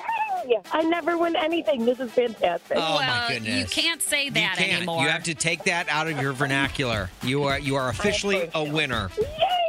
I 0.72 0.82
never 0.82 1.16
win 1.16 1.36
anything. 1.36 1.84
This 1.84 2.00
is 2.00 2.10
fantastic. 2.10 2.76
Oh, 2.76 2.98
my 2.98 3.26
goodness. 3.28 3.58
you 3.58 3.82
can't 3.82 4.02
say 4.02 4.28
that 4.30 4.58
you 4.58 4.64
can't. 4.64 4.76
anymore. 4.78 5.02
You 5.02 5.08
have 5.08 5.22
to 5.24 5.34
take 5.34 5.64
that 5.64 5.88
out 5.88 6.08
of 6.08 6.20
your 6.20 6.32
vernacular. 6.32 7.10
You 7.22 7.44
are 7.44 7.58
you 7.58 7.76
are 7.76 7.88
officially 7.88 8.50
a 8.54 8.64
winner. 8.64 9.10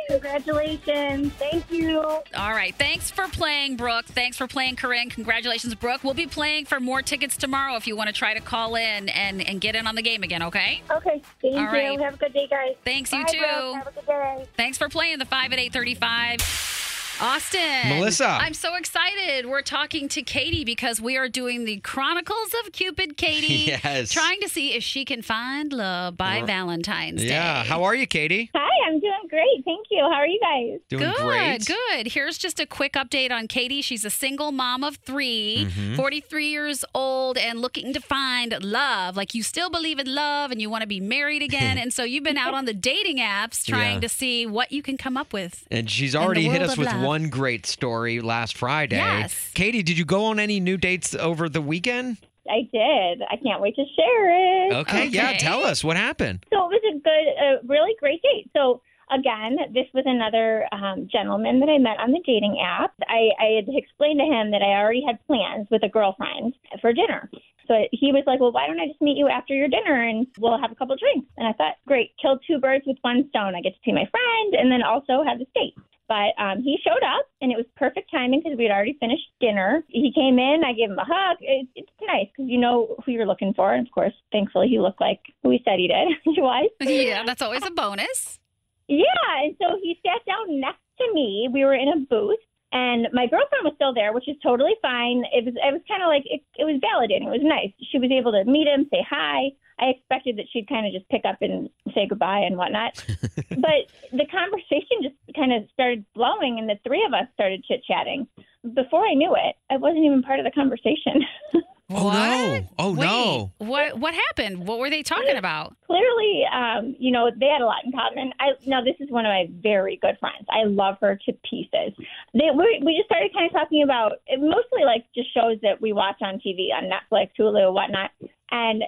Congratulations. 0.09 1.31
Thank 1.33 1.69
you. 1.71 1.99
All 2.01 2.23
right. 2.35 2.73
Thanks 2.75 3.11
for 3.11 3.27
playing, 3.27 3.77
Brooke. 3.77 4.05
Thanks 4.05 4.37
for 4.37 4.47
playing, 4.47 4.75
Corinne. 4.75 5.09
Congratulations, 5.09 5.73
Brooke. 5.75 6.03
We'll 6.03 6.13
be 6.13 6.27
playing 6.27 6.65
for 6.65 6.79
more 6.79 7.01
tickets 7.01 7.37
tomorrow 7.37 7.75
if 7.75 7.87
you 7.87 7.95
want 7.95 8.07
to 8.07 8.13
try 8.13 8.33
to 8.33 8.41
call 8.41 8.75
in 8.75 9.09
and, 9.09 9.41
and 9.47 9.61
get 9.61 9.75
in 9.75 9.87
on 9.87 9.95
the 9.95 10.01
game 10.01 10.23
again, 10.23 10.43
okay? 10.43 10.81
Okay. 10.89 11.21
Thank 11.41 11.55
All 11.55 11.61
you. 11.61 11.67
right. 11.67 11.99
Have 12.01 12.15
a 12.15 12.17
good 12.17 12.33
day, 12.33 12.47
guys. 12.47 12.75
Thanks, 12.83 13.11
you 13.11 13.25
too. 13.25 13.39
Brooke. 13.39 13.75
Have 13.75 13.87
a 13.87 13.91
good 13.91 14.05
day. 14.05 14.45
Thanks 14.57 14.77
for 14.77 14.89
playing 14.89 15.19
the 15.19 15.25
5 15.25 15.53
at 15.53 15.59
835. 15.59 16.92
Austin. 17.21 17.89
Melissa. 17.89 18.27
I'm 18.27 18.53
so 18.53 18.75
excited. 18.75 19.45
We're 19.45 19.61
talking 19.61 20.07
to 20.09 20.21
Katie 20.23 20.65
because 20.65 20.99
we 20.99 21.15
are 21.17 21.29
doing 21.29 21.63
the 21.65 21.77
Chronicles 21.77 22.53
of 22.65 22.71
Cupid, 22.71 23.17
Katie. 23.17 23.53
Yes. 23.83 24.11
Trying 24.11 24.39
to 24.41 24.49
see 24.49 24.73
if 24.73 24.83
she 24.83 25.05
can 25.05 25.21
find 25.21 25.71
love 25.71 26.17
by 26.17 26.39
Or- 26.41 26.45
Valentine's 26.45 27.21
Day. 27.21 27.29
Yeah. 27.29 27.63
How 27.63 27.83
are 27.83 27.95
you, 27.95 28.05
Katie? 28.07 28.49
Hi, 28.55 28.69
I'm 28.87 28.99
doing 28.99 29.13
great. 29.29 29.63
Thank 29.65 29.87
you. 29.91 29.99
How 30.03 30.17
are 30.19 30.27
you 30.27 30.39
guys? 30.41 30.79
Doing 30.89 31.11
good, 31.11 31.21
great. 31.21 31.65
good. 31.65 32.07
Here's 32.07 32.37
just 32.37 32.59
a 32.59 32.65
quick 32.65 32.93
update 32.93 33.31
on 33.31 33.47
Katie. 33.47 33.81
She's 33.81 34.03
a 34.05 34.09
single 34.09 34.51
mom 34.51 34.83
of 34.83 34.97
3 34.97 35.67
Mhm. 35.69 35.95
43 35.95 36.47
years 36.47 36.83
old, 36.93 37.37
and 37.37 37.59
looking 37.59 37.93
to 37.93 37.99
find 38.01 38.55
love. 38.63 39.15
Like 39.15 39.33
you 39.33 39.43
still 39.43 39.69
believe 39.69 39.99
in 39.99 40.13
love 40.13 40.51
and 40.51 40.61
you 40.61 40.69
want 40.69 40.81
to 40.81 40.87
be 40.87 40.99
married 40.99 41.41
again. 41.41 41.77
and 41.81 41.93
so 41.93 42.03
you've 42.03 42.23
been 42.23 42.37
out 42.37 42.53
on 42.53 42.65
the 42.65 42.73
dating 42.73 43.17
apps 43.17 43.65
trying 43.65 43.95
Yeah. 43.95 43.99
to 44.01 44.09
see 44.09 44.45
what 44.45 44.71
you 44.71 44.81
can 44.81 44.97
come 44.97 45.15
up 45.17 45.31
with. 45.33 45.65
And 45.71 45.89
she's 45.89 46.15
already 46.15 46.43
hit 46.45 46.61
us 46.61 46.77
with 46.77 46.87
love. 46.87 47.02
One 47.03 47.29
great 47.29 47.65
story 47.65 48.21
last 48.21 48.57
Friday. 48.57 48.97
Yes. 48.97 49.51
Katie, 49.53 49.83
did 49.83 49.97
you 49.97 50.05
go 50.05 50.25
on 50.25 50.39
any 50.39 50.59
new 50.59 50.77
dates 50.77 51.15
over 51.15 51.49
the 51.49 51.61
weekend? 51.61 52.17
I 52.49 52.67
did. 52.73 53.21
I 53.29 53.37
can't 53.41 53.61
wait 53.61 53.75
to 53.75 53.85
share 53.95 54.67
it. 54.67 54.73
Okay, 54.73 55.07
yeah, 55.07 55.37
tell 55.37 55.63
us 55.63 55.83
what 55.83 55.95
happened. 55.95 56.45
So 56.51 56.69
it 56.69 56.81
was 56.81 56.95
a 56.95 56.99
good, 56.99 57.27
a 57.41 57.67
really 57.67 57.95
great 57.99 58.21
date. 58.21 58.49
So 58.55 58.81
again, 59.11 59.57
this 59.73 59.85
was 59.93 60.03
another 60.05 60.67
um, 60.71 61.07
gentleman 61.11 61.59
that 61.61 61.69
I 61.69 61.77
met 61.77 61.99
on 61.99 62.11
the 62.11 62.21
dating 62.25 62.59
app. 62.63 62.93
I, 63.07 63.29
I 63.39 63.45
had 63.55 63.65
explained 63.69 64.19
to 64.19 64.25
him 64.25 64.51
that 64.51 64.61
I 64.61 64.79
already 64.79 65.03
had 65.05 65.25
plans 65.25 65.67
with 65.71 65.83
a 65.83 65.89
girlfriend 65.89 66.55
for 66.81 66.91
dinner. 66.91 67.29
So 67.67 67.75
he 67.91 68.11
was 68.11 68.23
like, 68.27 68.41
"Well, 68.41 68.51
why 68.51 68.67
don't 68.67 68.79
I 68.79 68.87
just 68.87 69.01
meet 69.01 69.15
you 69.15 69.29
after 69.29 69.53
your 69.53 69.69
dinner 69.69 70.03
and 70.03 70.27
we'll 70.37 70.59
have 70.59 70.71
a 70.71 70.75
couple 70.75 70.97
drinks?" 70.97 71.29
And 71.37 71.47
I 71.47 71.53
thought, 71.53 71.75
"Great, 71.87 72.11
kill 72.21 72.37
two 72.45 72.59
birds 72.59 72.83
with 72.85 72.97
one 73.01 73.29
stone. 73.29 73.55
I 73.55 73.61
get 73.61 73.73
to 73.73 73.79
see 73.85 73.93
my 73.93 74.05
friend 74.11 74.53
and 74.59 74.69
then 74.69 74.83
also 74.83 75.23
have 75.23 75.39
this 75.39 75.47
date." 75.55 75.73
But 76.07 76.35
um, 76.37 76.61
he 76.61 76.77
showed 76.83 77.03
up, 77.03 77.25
and 77.41 77.51
it 77.51 77.55
was 77.55 77.65
perfect 77.77 78.11
timing 78.11 78.41
because 78.43 78.57
we 78.57 78.65
had 78.65 78.73
already 78.73 78.97
finished 78.99 79.23
dinner. 79.39 79.83
He 79.87 80.11
came 80.13 80.37
in, 80.37 80.63
I 80.65 80.73
gave 80.73 80.89
him 80.91 80.99
a 80.99 81.05
hug. 81.05 81.37
It, 81.39 81.67
it's 81.75 81.89
nice 82.05 82.27
because 82.35 82.49
you 82.49 82.59
know 82.59 82.97
who 83.05 83.13
you're 83.13 83.25
looking 83.25 83.53
for. 83.53 83.73
And 83.73 83.87
of 83.87 83.91
course, 83.93 84.13
thankfully, 84.31 84.67
he 84.67 84.79
looked 84.79 84.99
like 84.99 85.21
who 85.41 85.51
he 85.51 85.61
said 85.63 85.79
he 85.79 85.87
did. 85.87 86.09
he 86.35 86.41
was. 86.41 86.69
Yeah, 86.81 87.23
that's 87.25 87.41
always 87.41 87.65
a 87.65 87.71
bonus. 87.71 88.39
Yeah, 88.87 89.05
and 89.43 89.55
so 89.61 89.77
he 89.81 89.97
sat 90.05 90.25
down 90.25 90.59
next 90.59 90.81
to 90.99 91.13
me. 91.13 91.49
We 91.51 91.63
were 91.63 91.73
in 91.73 91.87
a 91.87 91.97
booth, 91.97 92.39
and 92.73 93.07
my 93.13 93.27
girlfriend 93.27 93.63
was 93.63 93.73
still 93.75 93.93
there, 93.93 94.11
which 94.11 94.27
is 94.27 94.35
totally 94.43 94.75
fine. 94.81 95.23
It 95.31 95.45
was 95.45 95.55
it 95.55 95.71
was 95.71 95.81
kind 95.87 96.03
of 96.03 96.07
like 96.07 96.23
it, 96.25 96.43
it 96.57 96.65
was 96.65 96.81
validating. 96.83 97.27
It 97.27 97.39
was 97.39 97.43
nice. 97.43 97.71
She 97.91 97.97
was 97.97 98.11
able 98.11 98.33
to 98.33 98.43
meet 98.43 98.67
him, 98.67 98.87
say 98.91 99.05
hi. 99.09 99.51
I 99.79 99.85
expected 99.87 100.37
that 100.37 100.45
she'd 100.51 100.67
kind 100.67 100.85
of 100.85 100.93
just 100.93 101.09
pick 101.09 101.23
up 101.25 101.37
and 101.41 101.69
say 101.93 102.07
goodbye 102.07 102.39
and 102.39 102.57
whatnot, 102.57 103.03
but 103.49 103.89
the 104.11 104.25
conversation 104.31 105.01
just 105.01 105.15
kind 105.35 105.53
of 105.53 105.63
started 105.73 106.05
flowing, 106.13 106.59
and 106.59 106.69
the 106.69 106.79
three 106.85 107.03
of 107.05 107.13
us 107.13 107.27
started 107.33 107.63
chit 107.63 107.83
chatting. 107.83 108.27
Before 108.73 109.05
I 109.05 109.13
knew 109.13 109.35
it, 109.35 109.55
I 109.69 109.77
wasn't 109.77 110.05
even 110.05 110.23
part 110.23 110.39
of 110.39 110.45
the 110.45 110.51
conversation. 110.51 111.25
Oh 111.89 112.09
no! 112.09 112.67
Oh 112.79 112.93
Wait, 112.93 113.05
no! 113.05 113.51
What 113.57 113.99
what 113.99 114.13
happened? 114.13 114.65
What 114.65 114.79
were 114.79 114.89
they 114.89 115.03
talking 115.03 115.35
about? 115.35 115.75
clearly, 115.85 116.43
um, 116.51 116.95
you 116.97 117.11
know, 117.11 117.29
they 117.39 117.47
had 117.47 117.61
a 117.61 117.65
lot 117.65 117.85
in 117.85 117.91
common. 117.91 118.31
I 118.39 118.51
now 118.65 118.81
this 118.83 118.95
is 118.99 119.11
one 119.11 119.25
of 119.25 119.29
my 119.29 119.47
very 119.61 119.97
good 120.01 120.17
friends. 120.19 120.45
I 120.49 120.63
love 120.65 120.95
her 121.01 121.19
to 121.25 121.33
pieces. 121.47 121.93
They 122.33 122.49
we, 122.55 122.81
we 122.83 122.97
just 122.97 123.07
started 123.07 123.33
kind 123.33 123.45
of 123.45 123.53
talking 123.53 123.83
about 123.83 124.13
it, 124.27 124.39
mostly 124.39 124.85
like 124.85 125.05
just 125.13 125.33
shows 125.33 125.57
that 125.61 125.81
we 125.81 125.93
watch 125.93 126.17
on 126.21 126.35
TV 126.35 126.69
on 126.73 126.89
Netflix, 126.89 127.29
Hulu, 127.39 127.73
whatnot, 127.73 128.11
and. 128.51 128.83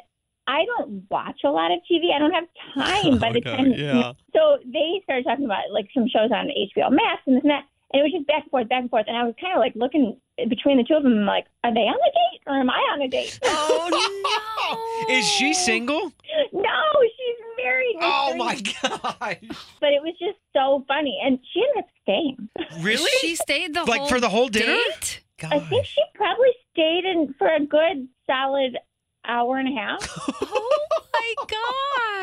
I 0.47 0.65
don't 0.65 1.03
watch 1.09 1.39
a 1.43 1.49
lot 1.49 1.71
of 1.71 1.79
TV. 1.89 2.13
I 2.15 2.19
don't 2.19 2.31
have 2.31 2.45
time 2.75 3.17
by 3.23 3.31
the 3.31 3.39
Okay, 3.39 3.55
time. 3.57 3.73
yeah. 3.73 4.13
So 4.35 4.57
they 4.65 5.01
started 5.03 5.25
talking 5.25 5.45
about 5.45 5.71
like 5.71 5.87
some 5.93 6.07
shows 6.07 6.31
on 6.31 6.47
HBO 6.49 6.91
Max 6.91 7.21
and 7.25 7.35
this 7.37 7.43
and 7.43 7.49
that, 7.51 7.63
and 7.93 7.99
it 8.01 8.03
was 8.03 8.11
just 8.13 8.27
back 8.27 8.43
and 8.43 8.51
forth, 8.51 8.69
back 8.69 8.81
and 8.81 8.89
forth. 8.89 9.05
And 9.07 9.17
I 9.17 9.23
was 9.23 9.33
kind 9.41 9.53
of 9.53 9.59
like 9.59 9.73
looking 9.75 10.17
between 10.49 10.77
the 10.77 10.83
two 10.83 10.95
of 10.95 11.03
them, 11.03 11.25
like, 11.25 11.45
are 11.63 11.73
they 11.73 11.81
on 11.87 11.95
a 11.95 12.11
date 12.11 12.41
or 12.47 12.57
am 12.57 12.69
I 12.69 12.77
on 12.93 13.01
a 13.01 13.07
date? 13.07 13.39
Oh 13.47 13.89
no. 15.07 15.13
Is 15.15 15.25
she 15.27 15.53
single? 15.53 16.11
No, 16.51 16.81
she's 17.03 17.63
married. 17.63 17.95
with 17.95 18.03
Oh 18.05 18.29
three 18.31 18.39
my 18.39 18.55
god! 18.81 19.37
but 19.79 19.89
it 19.93 20.01
was 20.01 20.13
just 20.19 20.37
so 20.53 20.83
funny. 20.87 21.19
And 21.23 21.39
she 21.53 21.61
ended 21.61 21.83
up 21.83 21.89
staying. 22.03 22.49
Really? 22.83 23.09
She 23.19 23.35
stayed 23.35 23.73
the 23.73 23.83
Like 23.85 24.01
whole 24.01 24.09
for 24.09 24.19
the 24.19 24.29
whole 24.29 24.47
dinner? 24.47 24.75
date? 24.99 25.21
I 25.43 25.59
think 25.59 25.85
she 25.85 26.01
probably 26.15 26.49
stayed 26.71 27.03
in 27.05 27.35
for 27.37 27.47
a 27.47 27.59
good 27.59 28.07
solid 28.25 28.77
hour 29.27 29.57
and 29.57 29.67
a 29.67 29.79
half. 29.79 30.19
Oh 30.41 30.87
my 31.13 31.33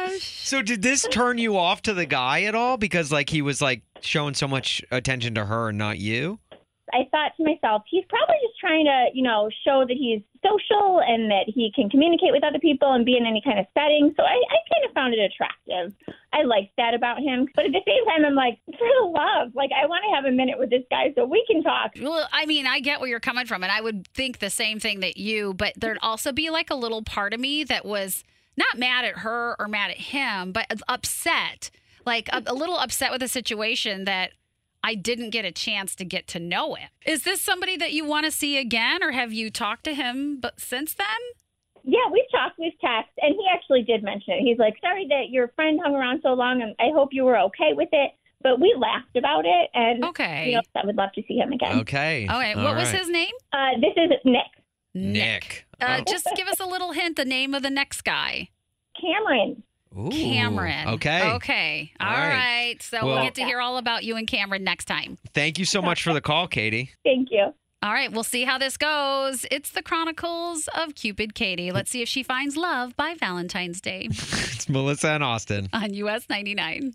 gosh. 0.09 0.23
So 0.23 0.63
did 0.63 0.83
this 0.83 1.07
turn 1.11 1.39
you 1.39 1.57
off 1.57 1.83
to 1.83 1.95
the 1.95 2.07
guy 2.07 2.43
at 2.43 2.55
all? 2.55 2.77
Because 2.77 3.11
like 3.11 3.31
he 3.31 3.43
was 3.43 3.61
like 3.61 3.83
showing 4.01 4.35
so 4.35 4.47
much 4.47 4.83
attention 4.91 5.35
to 5.35 5.45
her 5.47 5.69
and 5.71 5.79
not 5.79 5.99
you. 5.99 6.39
I 6.93 7.09
thought 7.11 7.33
to 7.37 7.45
myself, 7.45 7.83
he's 7.89 8.05
probably 8.09 8.37
just 8.47 8.59
trying 8.61 8.85
to, 8.85 9.07
you 9.15 9.23
know, 9.23 9.49
show 9.65 9.85
that 9.87 9.97
he's 9.97 10.23
social 10.45 11.01
and 11.01 11.31
that 11.31 11.45
he 11.47 11.73
can 11.75 11.89
communicate 11.89 12.33
with 12.33 12.45
other 12.45 12.59
people 12.59 12.93
and 12.93 13.05
be 13.05 13.17
in 13.17 13.25
any 13.25 13.41
kind 13.45 13.59
of 13.59 13.67
setting. 13.75 14.13
So 14.17 14.23
I, 14.23 14.37
I 14.37 14.59
kind 14.69 14.85
of 14.89 14.93
found 14.93 15.15
it 15.15 15.21
attractive. 15.21 15.95
I 16.33 16.43
liked 16.43 16.73
that 16.77 16.95
about 16.95 17.21
him. 17.21 17.49
But 17.55 17.67
at 17.67 17.73
the 17.73 17.81
same 17.87 18.05
time, 18.07 18.25
I'm 18.25 18.35
like, 18.35 18.59
for 18.67 18.89
the 19.01 19.07
love, 19.07 19.53
like 19.55 19.71
I 19.73 19.87
want 19.87 20.05
to 20.09 20.15
have 20.15 20.25
a 20.25 20.37
minute 20.37 20.59
with 20.59 20.71
this 20.71 20.85
guy 20.91 21.13
so 21.15 21.25
we 21.25 21.45
can 21.47 21.63
talk. 21.63 21.93
Well, 22.01 22.29
I 22.33 22.47
mean, 22.47 22.67
I 22.67 22.81
get 22.81 23.01
where 23.01 23.09
you're 23.09 23.21
coming 23.21 23.47
from, 23.47 23.63
and 23.63 23.73
I 23.73 23.81
would 23.81 24.07
think 24.09 24.39
the 24.39 24.51
same 24.51 24.81
thing 24.81 25.01
that 25.01 25.17
you, 25.17 25.55
but 25.55 25.73
there'd 25.77 25.99
also 26.03 26.33
be 26.33 26.51
like 26.51 26.71
a 26.71 26.75
little 26.75 27.03
part 27.03 27.33
of 27.33 27.41
me 27.41 27.65
that 27.65 27.85
was 27.85 28.25
not 28.57 28.79
mad 28.79 29.05
at 29.05 29.19
her 29.19 29.57
or 29.59 29.69
mad 29.69 29.91
at 29.91 29.99
him, 29.99 30.53
but 30.53 30.67
upset. 30.89 31.71
Like 32.05 32.29
a, 32.33 32.43
a 32.47 32.55
little 32.55 32.77
upset 32.77 33.13
with 33.13 33.21
the 33.21 33.29
situation 33.29 34.05
that 34.05 34.33
I 34.85 34.95
didn't 34.95 35.31
get 35.31 35.45
a 35.45 35.53
chance 35.53 35.95
to 35.97 36.05
get 36.05 36.27
to 36.29 36.39
know 36.41 36.75
him. 36.75 36.89
Is 37.07 37.23
this 37.23 37.41
somebody 37.41 37.77
that 37.77 37.93
you 37.93 38.05
want 38.05 38.25
to 38.27 38.31
see 38.33 38.59
again, 38.59 39.03
or 39.03 39.13
have 39.13 39.33
you 39.33 39.51
talked 39.51 39.85
to 39.85 39.95
him 39.95 40.39
but 40.41 40.61
since 40.61 40.95
then? 40.95 41.07
Yeah, 41.85 41.99
we've 42.13 42.31
talked, 42.31 42.59
we've 42.59 42.73
texted, 42.83 43.05
and 43.23 43.35
he 43.35 43.45
actually 43.53 43.83
did 43.83 44.03
mention 44.05 44.35
it. 44.35 44.41
He's 44.43 44.59
like, 44.59 44.75
sorry 44.81 45.07
that 45.09 45.31
your 45.31 45.49
friend 45.57 45.81
hung 45.83 45.95
around 45.95 46.21
so 46.23 46.33
long, 46.35 46.63
and 46.63 46.75
I 46.79 46.93
hope 46.95 47.11
you 47.13 47.25
were 47.25 47.39
okay 47.39 47.73
with 47.75 47.89
it. 47.93 48.13
But 48.41 48.61
we 48.61 48.75
laughed 48.77 49.17
about 49.17 49.45
it, 49.47 49.71
and 49.75 50.05
Okay. 50.05 50.49
you 50.51 50.55
know, 50.57 50.63
I 50.75 50.85
would 50.85 50.97
love 50.97 51.13
to 51.15 51.23
see 51.29 51.39
him 51.39 51.53
again. 51.53 51.79
Okay. 51.81 52.27
Okay, 52.29 52.53
All 52.55 52.65
what 52.65 52.77
was 52.77 52.91
his 52.91 53.09
name? 53.09 53.31
Uh, 53.53 53.79
this 53.81 53.93
is 53.97 54.11
Nick 54.25 54.43
Nick. 54.95 55.65
Uh, 55.81 55.99
Oh. 56.01 56.05
just 56.11 56.29
give 56.37 56.49
us 56.49 56.59
a 56.61 56.67
little 56.67 56.93
hint. 56.93 57.17
The 57.17 57.25
name 57.25 57.55
of 57.55 57.63
the 57.63 57.71
next 57.71 58.03
guy. 58.03 58.49
Cameron. 59.01 59.63
Ooh, 59.99 60.11
Cameron. 60.11 60.89
Okay. 60.89 61.33
Okay. 61.33 61.93
All 62.01 62.09
All 62.09 62.15
right. 62.15 62.29
right. 62.29 62.83
So 62.83 63.05
we'll 63.05 63.15
Well- 63.17 63.25
get 63.25 63.35
to 63.37 63.45
hear 63.45 63.61
all 63.61 63.77
about 63.79 64.05
you 64.05 64.17
and 64.17 64.27
Cameron 64.27 64.65
next 64.65 64.87
time. 64.87 65.19
Thank 65.35 65.59
you 65.59 65.65
so 65.65 65.83
much 65.83 66.03
for 66.03 66.13
the 66.13 66.21
call, 66.21 66.49
Katie. 66.49 66.91
Thank 67.05 67.29
you. 67.31 67.53
All 67.85 67.93
right, 67.93 68.13
we'll 68.13 68.23
see 68.23 68.45
how 68.45 68.59
this 68.59 68.77
goes. 68.77 69.45
It's 69.51 69.71
the 69.71 69.83
Chronicles 69.83 70.69
of 70.69 70.95
Cupid 70.95 71.35
Katie. 71.35 71.73
Let's 71.73 71.91
see 71.91 72.01
if 72.01 72.09
she 72.09 72.23
finds 72.23 72.57
love 72.57 72.97
by 72.97 73.15
Valentine's 73.15 73.81
Day 73.81 74.07
It's 74.11 74.69
Melissa 74.69 75.09
and 75.09 75.25
Austin. 75.25 75.69
on 75.73 75.93
US 75.95 76.29
99. 76.31 76.95